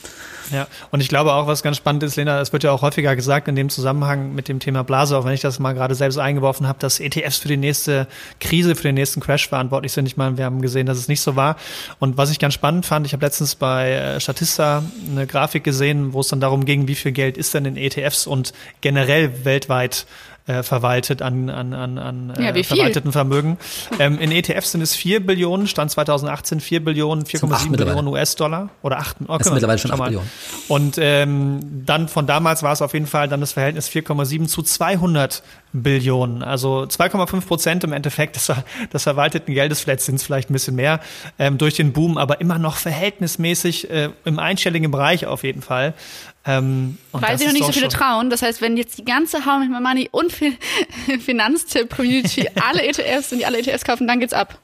Ja, 0.53 0.67
und 0.91 1.01
ich 1.01 1.09
glaube 1.09 1.33
auch, 1.33 1.47
was 1.47 1.63
ganz 1.63 1.79
spannend 1.79 2.03
ist, 2.03 2.17
Lena, 2.17 2.41
es 2.41 2.53
wird 2.53 2.63
ja 2.63 2.73
auch 2.73 2.83
häufiger 2.83 3.17
gesagt 3.17 3.49
in 3.49 3.57
dem 3.57 3.71
Zusammenhang 3.71 4.35
mit 4.35 4.49
dem 4.49 4.61
Thema 4.61 4.85
Blase, 4.85 5.17
auch 5.17 5.25
wenn 5.25 5.33
ich 5.33 5.41
das 5.41 5.59
mal 5.59 5.73
gerade 5.73 5.95
selbst 5.95 6.19
eingeworfen 6.19 6.69
habe, 6.69 6.79
dass 6.79 7.01
ETFs 7.01 7.39
für 7.39 7.49
die 7.49 7.57
nächste 7.57 8.07
Krise, 8.39 8.75
für 8.77 8.83
den 8.83 8.95
nächsten 8.95 9.21
Crash 9.21 9.49
verantwortlich 9.49 9.93
sind. 9.93 10.07
Ich 10.07 10.19
meine, 10.19 10.37
wir 10.37 10.45
haben 10.45 10.61
gesehen, 10.61 10.87
dass 10.87 10.99
es 10.99 11.09
nicht 11.09 11.23
so 11.23 11.37
war. 11.37 11.57
Und 11.99 12.19
was 12.19 12.31
ich 12.31 12.39
ganz 12.39 12.53
spannend 12.53 12.85
fand, 12.85 13.07
ich 13.07 13.15
habe 13.15 13.25
letztens 13.25 13.55
bei 13.55 13.93
äh, 13.93 14.21
Statista 14.21 14.83
eine 15.11 15.27
Grafik 15.27 15.65
gesehen, 15.65 16.13
wo 16.13 16.21
es 16.21 16.29
dann 16.29 16.41
darum 16.41 16.67
ging, 16.67 16.87
wie 16.87 16.95
viel 16.95 17.13
Geld 17.13 17.39
ist 17.39 17.55
denn 17.55 17.65
in 17.65 17.77
ETFs 17.79 18.27
und 18.27 18.53
generell 18.83 19.45
weltweit 19.45 20.07
äh, 20.47 20.63
verwaltet 20.63 21.23
an, 21.23 21.51
an, 21.51 21.73
an, 21.73 21.99
an 21.99 22.35
ja, 22.39 22.51
äh, 22.51 22.65
verwalteten 22.65 23.13
Vermögen. 23.13 23.59
Ähm, 23.99 24.19
in 24.19 24.33
ETFs 24.33 24.73
sind 24.73 24.81
es 24.81 24.95
4 24.95 25.25
Billionen, 25.25 25.67
Stand 25.67 25.91
2018 25.91 26.61
4 26.61 26.85
Billionen, 26.85 27.25
4,7 27.25 27.77
Billionen 27.77 28.09
US-Dollar 28.09 28.71
oder 28.83 28.99
8. 28.99 29.17
Oh, 29.29 29.39
das 29.39 29.47
ist 29.47 29.53
mittlerweile 29.53 29.79
schon 29.79 29.93
8 29.93 30.05
Billionen. 30.05 30.31
Und 30.69 30.97
ähm, 30.99 31.85
dann 31.87 32.09
von 32.09 32.27
damals 32.27 32.63
war 32.63 32.73
es 32.73 32.83
auf 32.83 32.93
jeden 32.93 33.07
Fall 33.07 33.29
dann 33.29 33.41
das 33.41 33.53
Verhältnis 33.53 33.89
4,7 33.89 34.49
zu 34.49 34.63
200 34.63 35.43
Billionen. 35.73 36.43
Also 36.43 36.83
2,5 36.83 37.41
Prozent 37.47 37.85
im 37.85 37.93
Endeffekt 37.93 38.37
des, 38.37 38.53
des 38.93 39.03
verwalteten 39.03 39.55
Geldes, 39.55 39.81
vielleicht 39.81 40.03
sind 40.03 40.17
es 40.17 40.23
vielleicht 40.23 40.51
ein 40.51 40.53
bisschen 40.53 40.77
mehr, 40.77 41.01
ähm, 41.39 41.59
durch 41.59 41.75
den 41.75 41.93
Boom, 41.93 42.19
aber 42.19 42.41
immer 42.41 42.59
noch 42.59 42.77
verhältnismäßig 42.77 43.91
äh, 43.91 44.11
im 44.25 44.39
einstelligen 44.39 44.91
Bereich 44.91 45.27
auf 45.27 45.45
jeden 45.45 45.63
Fall. 45.63 45.95
Ähm, 46.45 46.99
Weil 47.13 47.39
sie 47.39 47.47
noch 47.47 47.53
nicht 47.53 47.67
so 47.67 47.73
viele 47.73 47.89
trauen. 47.89 48.29
Das 48.29 48.43
heißt, 48.43 48.61
wenn 48.61 48.77
jetzt 48.77 48.99
die 48.99 49.05
ganze 49.05 49.47
How 49.47 49.61
My 49.61 49.81
Money 49.81 50.09
und 50.11 50.33
Finanztipp-Community 51.21 52.49
alle 52.69 52.83
ETFs 52.83 53.33
und 53.33 53.39
die 53.39 53.47
alle 53.47 53.59
ETFs 53.59 53.85
kaufen, 53.85 54.07
dann 54.07 54.21
geht's 54.21 54.33
ab. 54.33 54.59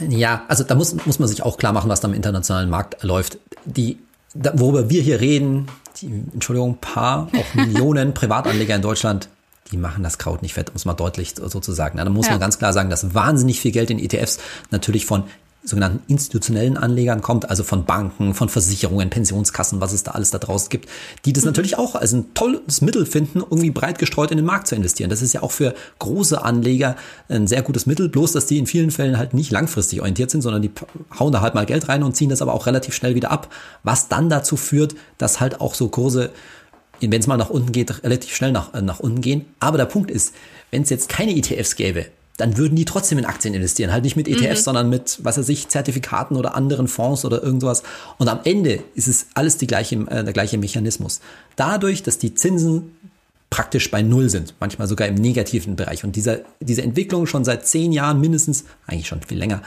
Ja, 0.00 0.44
also 0.48 0.64
da 0.64 0.74
muss, 0.74 0.94
muss 1.06 1.18
man 1.18 1.28
sich 1.28 1.42
auch 1.42 1.58
klar 1.58 1.72
machen, 1.72 1.88
was 1.88 2.00
da 2.00 2.08
im 2.08 2.14
internationalen 2.14 2.70
Markt 2.70 3.02
läuft. 3.02 3.38
Die, 3.64 3.98
da, 4.34 4.52
worüber 4.54 4.90
wir 4.90 5.02
hier 5.02 5.20
reden, 5.20 5.68
die, 6.00 6.06
Entschuldigung, 6.32 6.78
paar, 6.80 7.28
auch 7.36 7.54
Millionen 7.54 8.14
Privatanleger 8.14 8.74
in 8.74 8.82
Deutschland, 8.82 9.28
die 9.70 9.76
machen 9.76 10.02
das 10.02 10.18
Kraut 10.18 10.42
nicht 10.42 10.54
fett, 10.54 10.70
um 10.70 10.76
es 10.76 10.84
mal 10.84 10.94
deutlich 10.94 11.34
so 11.36 11.60
zu 11.60 11.72
sagen. 11.72 11.98
Da 11.98 12.08
muss 12.08 12.26
ja. 12.26 12.32
man 12.32 12.40
ganz 12.40 12.58
klar 12.58 12.72
sagen, 12.72 12.90
dass 12.90 13.14
wahnsinnig 13.14 13.60
viel 13.60 13.72
Geld 13.72 13.90
in 13.90 13.98
ETFs 13.98 14.38
natürlich 14.70 15.06
von 15.06 15.24
sogenannten 15.64 16.02
institutionellen 16.08 16.76
Anlegern 16.76 17.22
kommt, 17.22 17.48
also 17.48 17.62
von 17.62 17.84
Banken, 17.84 18.34
von 18.34 18.48
Versicherungen, 18.48 19.10
Pensionskassen, 19.10 19.80
was 19.80 19.92
es 19.92 20.02
da 20.02 20.12
alles 20.12 20.32
da 20.32 20.38
draußen 20.38 20.68
gibt, 20.70 20.88
die 21.24 21.32
das 21.32 21.44
mhm. 21.44 21.50
natürlich 21.50 21.78
auch 21.78 21.94
als 21.94 22.12
ein 22.12 22.34
tolles 22.34 22.80
Mittel 22.80 23.06
finden, 23.06 23.38
irgendwie 23.38 23.70
breit 23.70 23.98
gestreut 23.98 24.32
in 24.32 24.38
den 24.38 24.46
Markt 24.46 24.66
zu 24.66 24.74
investieren. 24.74 25.08
Das 25.08 25.22
ist 25.22 25.32
ja 25.32 25.42
auch 25.42 25.52
für 25.52 25.74
große 26.00 26.42
Anleger 26.42 26.96
ein 27.28 27.46
sehr 27.46 27.62
gutes 27.62 27.86
Mittel, 27.86 28.08
bloß 28.08 28.32
dass 28.32 28.46
die 28.46 28.58
in 28.58 28.66
vielen 28.66 28.90
Fällen 28.90 29.18
halt 29.18 29.34
nicht 29.34 29.52
langfristig 29.52 30.00
orientiert 30.00 30.30
sind, 30.30 30.42
sondern 30.42 30.62
die 30.62 30.72
hauen 31.18 31.32
da 31.32 31.40
halt 31.40 31.54
mal 31.54 31.66
Geld 31.66 31.88
rein 31.88 32.02
und 32.02 32.16
ziehen 32.16 32.28
das 32.28 32.42
aber 32.42 32.54
auch 32.54 32.66
relativ 32.66 32.94
schnell 32.94 33.14
wieder 33.14 33.30
ab, 33.30 33.48
was 33.84 34.08
dann 34.08 34.28
dazu 34.28 34.56
führt, 34.56 34.96
dass 35.18 35.38
halt 35.38 35.60
auch 35.60 35.74
so 35.74 35.88
Kurse 35.88 36.30
wenn 37.10 37.20
es 37.20 37.26
mal 37.26 37.36
nach 37.36 37.50
unten 37.50 37.72
geht, 37.72 38.04
relativ 38.04 38.34
schnell 38.36 38.52
nach, 38.52 38.74
äh, 38.74 38.82
nach 38.82 39.00
unten 39.00 39.20
gehen. 39.20 39.46
Aber 39.58 39.78
der 39.78 39.86
Punkt 39.86 40.10
ist, 40.10 40.34
wenn 40.70 40.82
es 40.82 40.90
jetzt 40.90 41.08
keine 41.08 41.34
ETFs 41.34 41.74
gäbe, 41.76 42.06
dann 42.36 42.56
würden 42.56 42.76
die 42.76 42.84
trotzdem 42.84 43.18
in 43.18 43.24
Aktien 43.24 43.54
investieren. 43.54 43.92
Halt 43.92 44.04
nicht 44.04 44.16
mit 44.16 44.26
ETFs, 44.26 44.60
mhm. 44.60 44.64
sondern 44.64 44.90
mit, 44.90 45.18
was 45.22 45.38
weiß 45.38 45.48
ich, 45.48 45.68
Zertifikaten 45.68 46.36
oder 46.36 46.54
anderen 46.54 46.88
Fonds 46.88 47.24
oder 47.24 47.42
irgendwas. 47.42 47.82
Und 48.18 48.28
am 48.28 48.40
Ende 48.44 48.82
ist 48.94 49.08
es 49.08 49.26
alles 49.34 49.58
die 49.58 49.66
gleiche, 49.66 49.96
äh, 49.96 50.24
der 50.24 50.32
gleiche 50.32 50.58
Mechanismus. 50.58 51.20
Dadurch, 51.56 52.02
dass 52.02 52.18
die 52.18 52.34
Zinsen 52.34 52.96
praktisch 53.50 53.90
bei 53.90 54.00
Null 54.00 54.30
sind, 54.30 54.54
manchmal 54.60 54.88
sogar 54.88 55.08
im 55.08 55.14
negativen 55.14 55.76
Bereich. 55.76 56.04
Und 56.04 56.16
dieser, 56.16 56.38
diese 56.60 56.82
Entwicklung 56.82 57.26
schon 57.26 57.44
seit 57.44 57.66
zehn 57.66 57.92
Jahren 57.92 58.18
mindestens, 58.18 58.64
eigentlich 58.86 59.08
schon 59.08 59.20
viel 59.20 59.38
länger, 59.38 59.62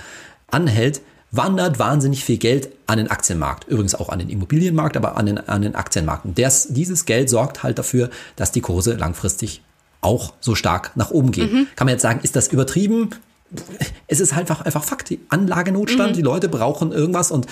anhält, 0.48 1.02
wandert 1.36 1.80
wahnsinnig 1.80 2.24
viel 2.24 2.38
Geld 2.38 2.70
an 2.88 2.98
den 2.98 3.10
Aktienmarkt. 3.10 3.68
Übrigens 3.68 3.96
auch 3.96 4.10
an 4.10 4.20
den 4.20 4.30
Immobilienmarkt, 4.30 4.98
aber 4.98 5.18
an 5.18 5.26
den, 5.26 5.38
an 5.38 5.62
den 5.62 5.76
Aktienmarkt. 5.76 6.26
Und 6.26 6.40
das, 6.40 6.68
dieses 6.70 7.06
Geld 7.06 7.30
sorgt 7.30 7.64
halt 7.64 7.80
dafür, 7.80 8.10
dass 8.36 8.52
die 8.52 8.62
Kurse 8.62 8.94
langfristig 8.94 9.62
auch 10.02 10.34
so 10.40 10.56
stark 10.56 10.92
nach 10.96 11.12
oben 11.12 11.32
gehen. 11.32 11.52
Mhm. 11.52 11.68
Kann 11.76 11.86
man 11.86 11.94
jetzt 11.94 12.04
sagen, 12.04 12.20
ist 12.24 12.36
das 12.36 12.50
übertrieben? 12.50 13.10
Es 14.08 14.20
ist 14.20 14.34
einfach, 14.34 14.62
einfach 14.62 14.84
Fakt. 14.84 15.10
Die 15.10 15.20
Anlagenotstand, 15.30 16.12
mhm. 16.12 16.16
die 16.16 16.22
Leute 16.22 16.50
brauchen 16.50 16.92
irgendwas 16.92 17.32
und 17.32 17.48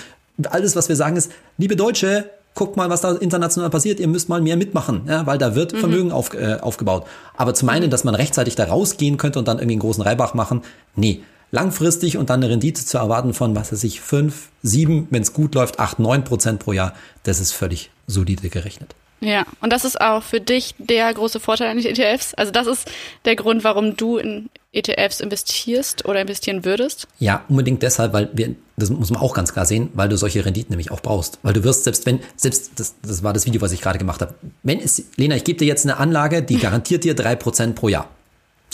alles, 0.50 0.76
was 0.76 0.88
wir 0.88 0.96
sagen, 0.96 1.16
ist, 1.16 1.30
liebe 1.58 1.76
Deutsche, 1.76 2.30
guckt 2.54 2.76
mal, 2.76 2.88
was 2.90 3.00
da 3.00 3.12
international 3.12 3.70
passiert, 3.70 4.00
ihr 4.00 4.08
müsst 4.08 4.28
mal 4.28 4.40
mehr 4.40 4.56
mitmachen, 4.56 5.02
ja, 5.08 5.26
weil 5.26 5.38
da 5.38 5.54
wird 5.54 5.72
mhm. 5.72 5.78
Vermögen 5.78 6.12
auf, 6.12 6.34
äh, 6.34 6.58
aufgebaut. 6.60 7.04
Aber 7.36 7.54
zu 7.54 7.66
meinen, 7.66 7.90
dass 7.90 8.04
man 8.04 8.14
rechtzeitig 8.14 8.54
da 8.54 8.64
rausgehen 8.64 9.16
könnte 9.16 9.38
und 9.38 9.48
dann 9.48 9.58
irgendwie 9.58 9.74
einen 9.74 9.80
großen 9.80 10.02
Reibach 10.02 10.34
machen, 10.34 10.62
nee. 10.96 11.22
Langfristig 11.54 12.16
und 12.16 12.30
dann 12.30 12.42
eine 12.42 12.50
Rendite 12.50 12.84
zu 12.84 12.98
erwarten 12.98 13.32
von, 13.32 13.54
was 13.54 13.70
weiß 13.70 13.84
ich, 13.84 14.00
fünf, 14.00 14.48
sieben, 14.64 15.06
wenn 15.10 15.22
es 15.22 15.32
gut 15.32 15.54
läuft, 15.54 15.78
acht, 15.78 16.00
neun 16.00 16.24
Prozent 16.24 16.58
pro 16.58 16.72
Jahr, 16.72 16.94
das 17.22 17.38
ist 17.38 17.52
völlig 17.52 17.92
solide 18.08 18.48
gerechnet. 18.48 18.96
Ja, 19.20 19.46
und 19.60 19.72
das 19.72 19.84
ist 19.84 20.00
auch 20.00 20.24
für 20.24 20.40
dich 20.40 20.74
der 20.78 21.14
große 21.14 21.38
Vorteil 21.38 21.68
an 21.68 21.78
den 21.78 21.86
ETFs. 21.86 22.34
Also 22.34 22.50
das 22.50 22.66
ist 22.66 22.90
der 23.24 23.36
Grund, 23.36 23.62
warum 23.62 23.96
du 23.96 24.16
in 24.16 24.50
ETFs 24.72 25.20
investierst 25.20 26.06
oder 26.06 26.20
investieren 26.20 26.64
würdest? 26.64 27.06
Ja, 27.20 27.44
unbedingt 27.48 27.84
deshalb, 27.84 28.12
weil 28.12 28.30
wir, 28.32 28.56
das 28.76 28.90
muss 28.90 29.12
man 29.12 29.22
auch 29.22 29.32
ganz 29.32 29.52
klar 29.52 29.64
sehen, 29.64 29.90
weil 29.94 30.08
du 30.08 30.16
solche 30.16 30.44
Renditen 30.44 30.72
nämlich 30.72 30.90
auch 30.90 31.02
brauchst. 31.02 31.38
Weil 31.44 31.52
du 31.52 31.62
wirst, 31.62 31.84
selbst 31.84 32.04
wenn, 32.04 32.18
selbst, 32.34 32.72
das, 32.80 32.96
das 33.00 33.22
war 33.22 33.32
das 33.32 33.46
Video, 33.46 33.60
was 33.60 33.70
ich 33.70 33.80
gerade 33.80 34.00
gemacht 34.00 34.22
habe. 34.22 34.34
Wenn 34.64 34.80
es, 34.80 35.04
Lena, 35.14 35.36
ich 35.36 35.44
gebe 35.44 35.60
dir 35.60 35.66
jetzt 35.66 35.86
eine 35.86 35.98
Anlage, 35.98 36.42
die 36.42 36.58
garantiert 36.58 37.04
dir 37.04 37.14
drei 37.14 37.36
Prozent 37.36 37.76
pro 37.76 37.88
Jahr. 37.88 38.08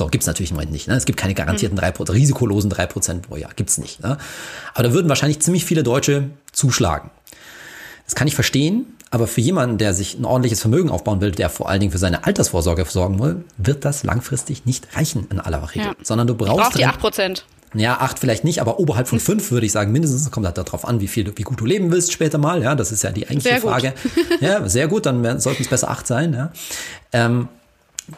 So, 0.00 0.06
gibt's 0.06 0.26
natürlich 0.26 0.50
im 0.50 0.56
Moment 0.56 0.72
nicht. 0.72 0.88
Ne? 0.88 0.94
Es 0.94 1.04
gibt 1.04 1.18
keine 1.18 1.34
garantierten 1.34 1.76
mhm. 1.76 1.80
drei 1.80 1.90
Prozent, 1.90 2.18
risikolosen 2.18 2.70
drei 2.70 2.86
Prozent 2.86 3.28
pro 3.28 3.36
Jahr. 3.36 3.50
Gibt's 3.54 3.76
nicht. 3.76 4.02
Ne? 4.02 4.16
Aber 4.72 4.82
da 4.82 4.94
würden 4.94 5.10
wahrscheinlich 5.10 5.40
ziemlich 5.40 5.66
viele 5.66 5.82
Deutsche 5.82 6.30
zuschlagen. 6.52 7.10
Das 8.06 8.14
kann 8.14 8.26
ich 8.26 8.34
verstehen, 8.34 8.86
aber 9.10 9.26
für 9.26 9.42
jemanden, 9.42 9.76
der 9.76 9.92
sich 9.92 10.18
ein 10.18 10.24
ordentliches 10.24 10.62
Vermögen 10.62 10.88
aufbauen 10.88 11.20
will, 11.20 11.32
der 11.32 11.50
vor 11.50 11.68
allen 11.68 11.80
Dingen 11.80 11.92
für 11.92 11.98
seine 11.98 12.24
Altersvorsorge 12.24 12.86
sorgen 12.86 13.20
will, 13.20 13.44
wird 13.58 13.84
das 13.84 14.02
langfristig 14.02 14.64
nicht 14.64 14.96
reichen 14.96 15.26
in 15.30 15.38
aller 15.38 15.62
Regel. 15.68 15.88
Ja. 15.88 15.94
Sondern 16.02 16.26
du 16.26 16.34
brauchst. 16.34 16.70
Brauch 16.70 16.78
die 16.78 16.86
acht 16.86 16.98
Prozent. 16.98 17.44
Ja, 17.74 17.98
acht 18.00 18.18
vielleicht 18.18 18.42
nicht, 18.42 18.62
aber 18.62 18.78
oberhalb 18.78 19.06
von 19.06 19.20
fünf 19.20 19.50
würde 19.50 19.66
ich 19.66 19.72
sagen, 19.72 19.92
mindestens 19.92 20.30
kommt 20.30 20.46
halt 20.46 20.56
darauf 20.56 20.88
an, 20.88 21.00
wie 21.00 21.08
viel 21.08 21.24
du, 21.24 21.32
wie 21.36 21.42
gut 21.42 21.60
du 21.60 21.66
leben 21.66 21.92
willst 21.92 22.10
später 22.10 22.38
mal. 22.38 22.62
Ja, 22.62 22.74
das 22.74 22.90
ist 22.90 23.02
ja 23.02 23.12
die 23.12 23.28
eigentliche 23.28 23.60
Frage. 23.60 23.92
ja, 24.40 24.66
sehr 24.66 24.88
gut, 24.88 25.04
dann 25.04 25.38
sollten 25.40 25.62
es 25.62 25.68
besser 25.68 25.90
acht 25.90 26.06
sein. 26.06 26.32
Ja. 26.32 26.52
Ähm, 27.12 27.48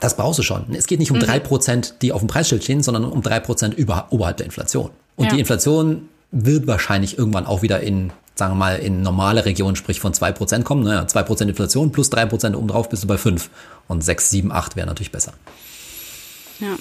das 0.00 0.16
brauchst 0.16 0.38
du 0.38 0.42
schon. 0.42 0.66
Es 0.74 0.86
geht 0.86 0.98
nicht 0.98 1.10
um 1.10 1.18
mhm. 1.18 1.22
drei 1.22 1.38
mhm. 1.38 1.44
Prozent, 1.44 1.94
die 2.02 2.12
auf 2.12 2.20
dem 2.20 2.28
Preisschild 2.28 2.64
stehen, 2.64 2.82
sondern 2.82 3.04
um 3.04 3.22
drei 3.22 3.40
Prozent 3.40 3.76
oberhalb 4.10 4.36
der 4.36 4.46
Inflation. 4.46 4.90
Und 5.16 5.26
ja. 5.26 5.32
die 5.32 5.40
Inflation 5.40 6.08
wird 6.30 6.66
wahrscheinlich 6.66 7.18
irgendwann 7.18 7.46
auch 7.46 7.62
wieder 7.62 7.80
in 7.80 8.12
sagen 8.34 8.52
wir 8.52 8.58
mal, 8.58 8.78
in 8.78 9.02
normale 9.02 9.44
Regionen, 9.44 9.76
sprich 9.76 10.00
von 10.00 10.14
2% 10.14 10.62
kommen, 10.62 10.84
naja, 10.84 11.02
2% 11.02 11.48
Inflation 11.48 11.92
plus 11.92 12.10
3% 12.10 12.54
obendrauf 12.54 12.88
bist 12.88 13.04
du 13.04 13.06
bei 13.06 13.18
5. 13.18 13.50
Und 13.88 14.02
6, 14.02 14.30
7, 14.30 14.52
8 14.52 14.74
wäre 14.74 14.86
natürlich 14.86 15.12
besser. 15.12 15.34
Ja, 16.62 16.76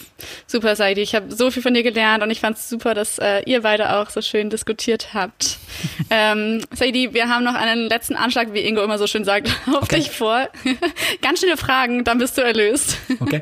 super, 0.46 0.76
Saidi. 0.76 1.02
Ich 1.02 1.16
habe 1.16 1.34
so 1.36 1.50
viel 1.50 1.64
von 1.64 1.74
dir 1.74 1.82
gelernt 1.82 2.22
und 2.22 2.30
ich 2.30 2.40
fand 2.40 2.56
es 2.56 2.70
super, 2.70 2.94
dass 2.94 3.18
äh, 3.18 3.42
ihr 3.48 3.64
beide 3.64 3.96
auch 3.96 4.12
so 4.12 4.22
schön 4.22 4.52
diskutiert 4.52 5.16
habt. 5.16 5.58
ähm, 6.12 6.64
Saidi, 6.72 7.16
wir 7.16 7.30
haben 7.30 7.44
noch 7.44 7.56
einen 7.56 7.90
letzten 7.90 8.16
Anschlag, 8.16 8.54
wie 8.54 8.60
Ingo 8.60 8.84
immer 8.84 9.00
so 9.00 9.08
schön 9.08 9.26
sagt, 9.26 9.48
auf 9.68 9.82
okay. 9.82 9.96
dich 9.96 10.12
vor. 10.12 10.48
Ganz 11.24 11.40
schnelle 11.40 11.58
Fragen, 11.58 12.04
dann 12.04 12.20
bist 12.20 12.38
du 12.38 12.44
erlöst. 12.44 12.98
Okay. 13.20 13.42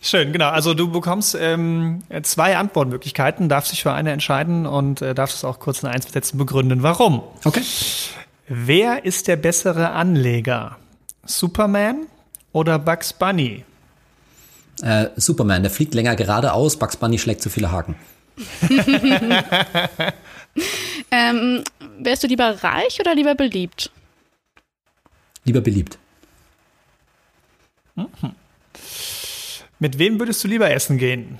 Schön, 0.00 0.32
genau. 0.32 0.50
Also 0.50 0.74
du 0.74 0.92
bekommst 0.92 1.36
ähm, 1.38 2.04
zwei 2.22 2.56
Antwortmöglichkeiten, 2.56 3.48
darfst 3.48 3.72
dich 3.72 3.82
für 3.82 3.92
eine 3.92 4.12
entscheiden 4.12 4.64
und 4.64 5.02
äh, 5.02 5.12
darfst 5.12 5.38
es 5.38 5.44
auch 5.44 5.58
kurz 5.58 5.82
in 5.82 5.88
ein, 5.88 6.00
zwei 6.00 6.10
Sätzen 6.10 6.38
begründen. 6.38 6.84
Warum? 6.84 7.24
Okay. 7.44 7.62
Wer 8.46 9.04
ist 9.04 9.26
der 9.26 9.36
bessere 9.36 9.90
Anleger? 9.90 10.76
Superman 11.24 12.06
oder 12.52 12.78
Bugs 12.78 13.12
Bunny? 13.12 13.64
Äh, 14.82 15.10
Superman, 15.16 15.62
der 15.62 15.70
fliegt 15.70 15.94
länger 15.94 16.16
geradeaus, 16.16 16.76
Bugs 16.76 16.96
Bunny 16.96 17.18
schlägt 17.18 17.40
zu 17.40 17.50
viele 17.50 17.70
Haken. 17.70 17.94
ähm, 21.10 21.62
wärst 21.98 22.24
du 22.24 22.26
lieber 22.26 22.62
reich 22.62 22.98
oder 22.98 23.14
lieber 23.14 23.34
beliebt? 23.34 23.90
Lieber 25.44 25.60
beliebt. 25.60 25.98
Mhm. 27.94 28.06
Mit 29.78 29.98
wem 29.98 30.18
würdest 30.18 30.42
du 30.42 30.48
lieber 30.48 30.70
essen 30.70 30.98
gehen? 30.98 31.38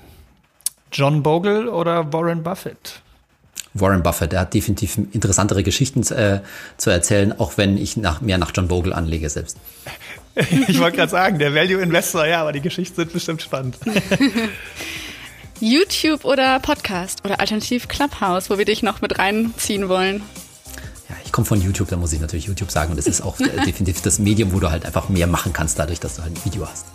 John 0.91 1.23
Bogle 1.23 1.69
oder 1.69 2.13
Warren 2.13 2.43
Buffett? 2.43 3.01
Warren 3.73 4.03
Buffett, 4.03 4.31
der 4.31 4.41
hat 4.41 4.53
definitiv 4.53 4.97
interessantere 5.11 5.63
Geschichten 5.63 6.03
äh, 6.13 6.41
zu 6.77 6.91
erzählen, 6.91 7.37
auch 7.39 7.57
wenn 7.57 7.77
ich 7.77 7.97
nach, 7.97 8.21
mehr 8.21 8.37
nach 8.37 8.51
John 8.53 8.67
Bogle 8.67 8.93
anlege 8.93 9.29
selbst. 9.29 9.57
ich 10.67 10.79
wollte 10.79 10.97
gerade 10.97 11.11
sagen, 11.11 11.39
der 11.39 11.53
Value 11.53 11.81
Investor, 11.81 12.25
ja, 12.25 12.41
aber 12.41 12.51
die 12.51 12.61
Geschichten 12.61 12.95
sind 12.95 13.13
bestimmt 13.13 13.41
spannend. 13.41 13.77
YouTube 15.59 16.25
oder 16.25 16.59
Podcast 16.59 17.23
oder 17.23 17.39
alternativ 17.39 17.87
Clubhouse, 17.87 18.49
wo 18.49 18.57
wir 18.57 18.65
dich 18.65 18.81
noch 18.83 19.01
mit 19.01 19.19
reinziehen 19.19 19.89
wollen? 19.89 20.23
Ja, 21.07 21.15
ich 21.23 21.31
komme 21.31 21.45
von 21.45 21.61
YouTube, 21.61 21.89
da 21.89 21.97
muss 21.97 22.13
ich 22.13 22.19
natürlich 22.19 22.45
YouTube 22.45 22.71
sagen. 22.71 22.91
Und 22.91 22.97
das 22.97 23.05
ist 23.05 23.21
auch 23.21 23.37
definitiv 23.65 24.01
das 24.01 24.17
Medium, 24.17 24.53
wo 24.53 24.59
du 24.59 24.71
halt 24.71 24.85
einfach 24.85 25.09
mehr 25.09 25.27
machen 25.27 25.53
kannst, 25.53 25.77
dadurch, 25.77 25.99
dass 25.99 26.15
du 26.15 26.23
halt 26.23 26.35
ein 26.35 26.45
Video 26.45 26.67
hast. 26.67 26.85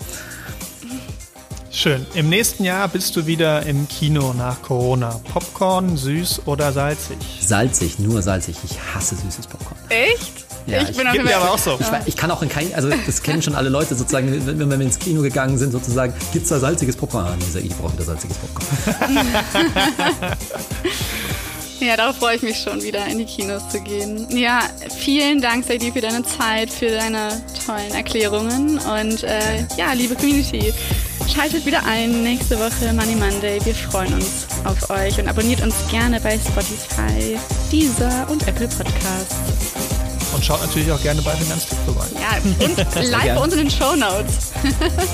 Schön. 1.71 2.05
Im 2.15 2.29
nächsten 2.29 2.65
Jahr 2.65 2.89
bist 2.89 3.15
du 3.15 3.27
wieder 3.27 3.65
im 3.65 3.87
Kino 3.87 4.33
nach 4.33 4.63
Corona. 4.63 5.21
Popcorn, 5.33 5.97
süß 5.97 6.43
oder 6.47 6.73
salzig? 6.73 7.19
Salzig, 7.41 8.01
nur 8.01 8.21
salzig. 8.21 8.57
Ich 8.65 8.81
hasse 8.93 9.15
süßes 9.15 9.47
Popcorn. 9.47 9.79
Echt? 9.89 10.48
Ja, 10.69 10.83
ich, 10.83 10.91
ich- 10.91 10.97
bin 10.97 11.07
jeden 11.13 11.25
mir 11.27 11.37
aber 11.37 11.51
auch 11.53 11.59
so. 11.59 11.79
Ich, 11.81 11.87
ich 12.07 12.17
kann 12.17 12.31
auch 12.31 12.43
in 12.43 12.49
kein, 12.49 12.73
also 12.75 12.91
das 13.07 13.23
kennen 13.23 13.43
schon 13.43 13.55
alle 13.55 13.69
Leute 13.69 13.95
sozusagen, 13.95 14.31
wenn, 14.47 14.59
wenn 14.59 14.71
wir 14.71 14.81
ins 14.81 14.99
Kino 14.99 15.23
gegangen 15.23 15.57
sind, 15.59 15.73
sozusagen, 15.73 16.13
gibt's 16.33 16.49
da 16.51 16.59
salziges 16.59 16.97
Popcorn? 16.97 17.25
Ah, 17.27 17.37
dieser 17.45 17.61
ich 17.61 17.75
brauche 17.77 17.93
wieder 17.95 18.05
salziges 18.05 18.37
Popcorn. 18.39 18.67
Ja, 21.81 21.97
darauf 21.97 22.17
freue 22.17 22.35
ich 22.35 22.43
mich 22.43 22.59
schon 22.59 22.83
wieder 22.83 23.07
in 23.07 23.19
die 23.19 23.25
Kinos 23.25 23.69
zu 23.69 23.81
gehen. 23.81 24.27
Ja, 24.37 24.63
vielen 24.99 25.41
Dank, 25.41 25.65
Saidi, 25.65 25.93
für 25.93 26.01
deine 26.01 26.25
Zeit, 26.25 26.71
für 26.71 26.89
deine 26.91 27.29
tollen 27.65 27.93
Erklärungen. 27.95 28.79
Und 28.79 29.23
äh, 29.23 29.65
ja, 29.77 29.93
liebe 29.93 30.17
Community, 30.17 30.75
schaltet 31.33 31.65
wieder 31.67 31.85
ein 31.87 32.25
nächste 32.25 32.59
Woche 32.59 32.93
Money 32.93 33.15
Monday. 33.15 33.61
Wir 33.65 33.77
freuen 33.77 34.13
uns 34.15 34.49
auf 34.65 34.91
euch 34.91 35.21
und 35.21 35.29
abonniert 35.29 35.63
uns 35.63 35.77
gerne 35.89 36.19
bei 36.21 36.37
Spotify, 36.37 37.39
Deezer 37.71 38.27
und 38.29 38.47
Apple 38.49 38.67
Podcasts. 38.67 39.37
Und 40.35 40.45
schaut 40.45 40.61
natürlich 40.61 40.91
auch 40.93 41.03
gerne 41.03 41.23
bei 41.23 41.33
Finanztipp 41.33 41.79
vorbei. 41.85 42.07
Ja, 42.15 42.67
und 42.67 42.95
live 43.11 43.35
bei 43.35 43.41
uns 43.41 43.53
in 43.55 43.59
den 43.61 43.71
Show 43.71 43.97
Notes. 43.97 44.53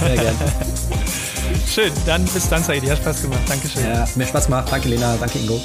Sehr 0.00 0.14
gerne. 0.14 0.38
Schön, 1.72 1.92
dann 2.06 2.24
bis 2.24 2.48
dann, 2.48 2.62
Saidi. 2.62 2.86
Hat 2.86 2.98
Spaß 2.98 3.22
gemacht. 3.22 3.40
Dankeschön. 3.46 3.84
Ja, 3.84 4.06
mir 4.14 4.26
Spaß 4.26 4.46
gemacht. 4.46 4.68
Danke, 4.70 4.88
Lena. 4.88 5.16
Danke, 5.16 5.38
Ingo. 5.38 5.60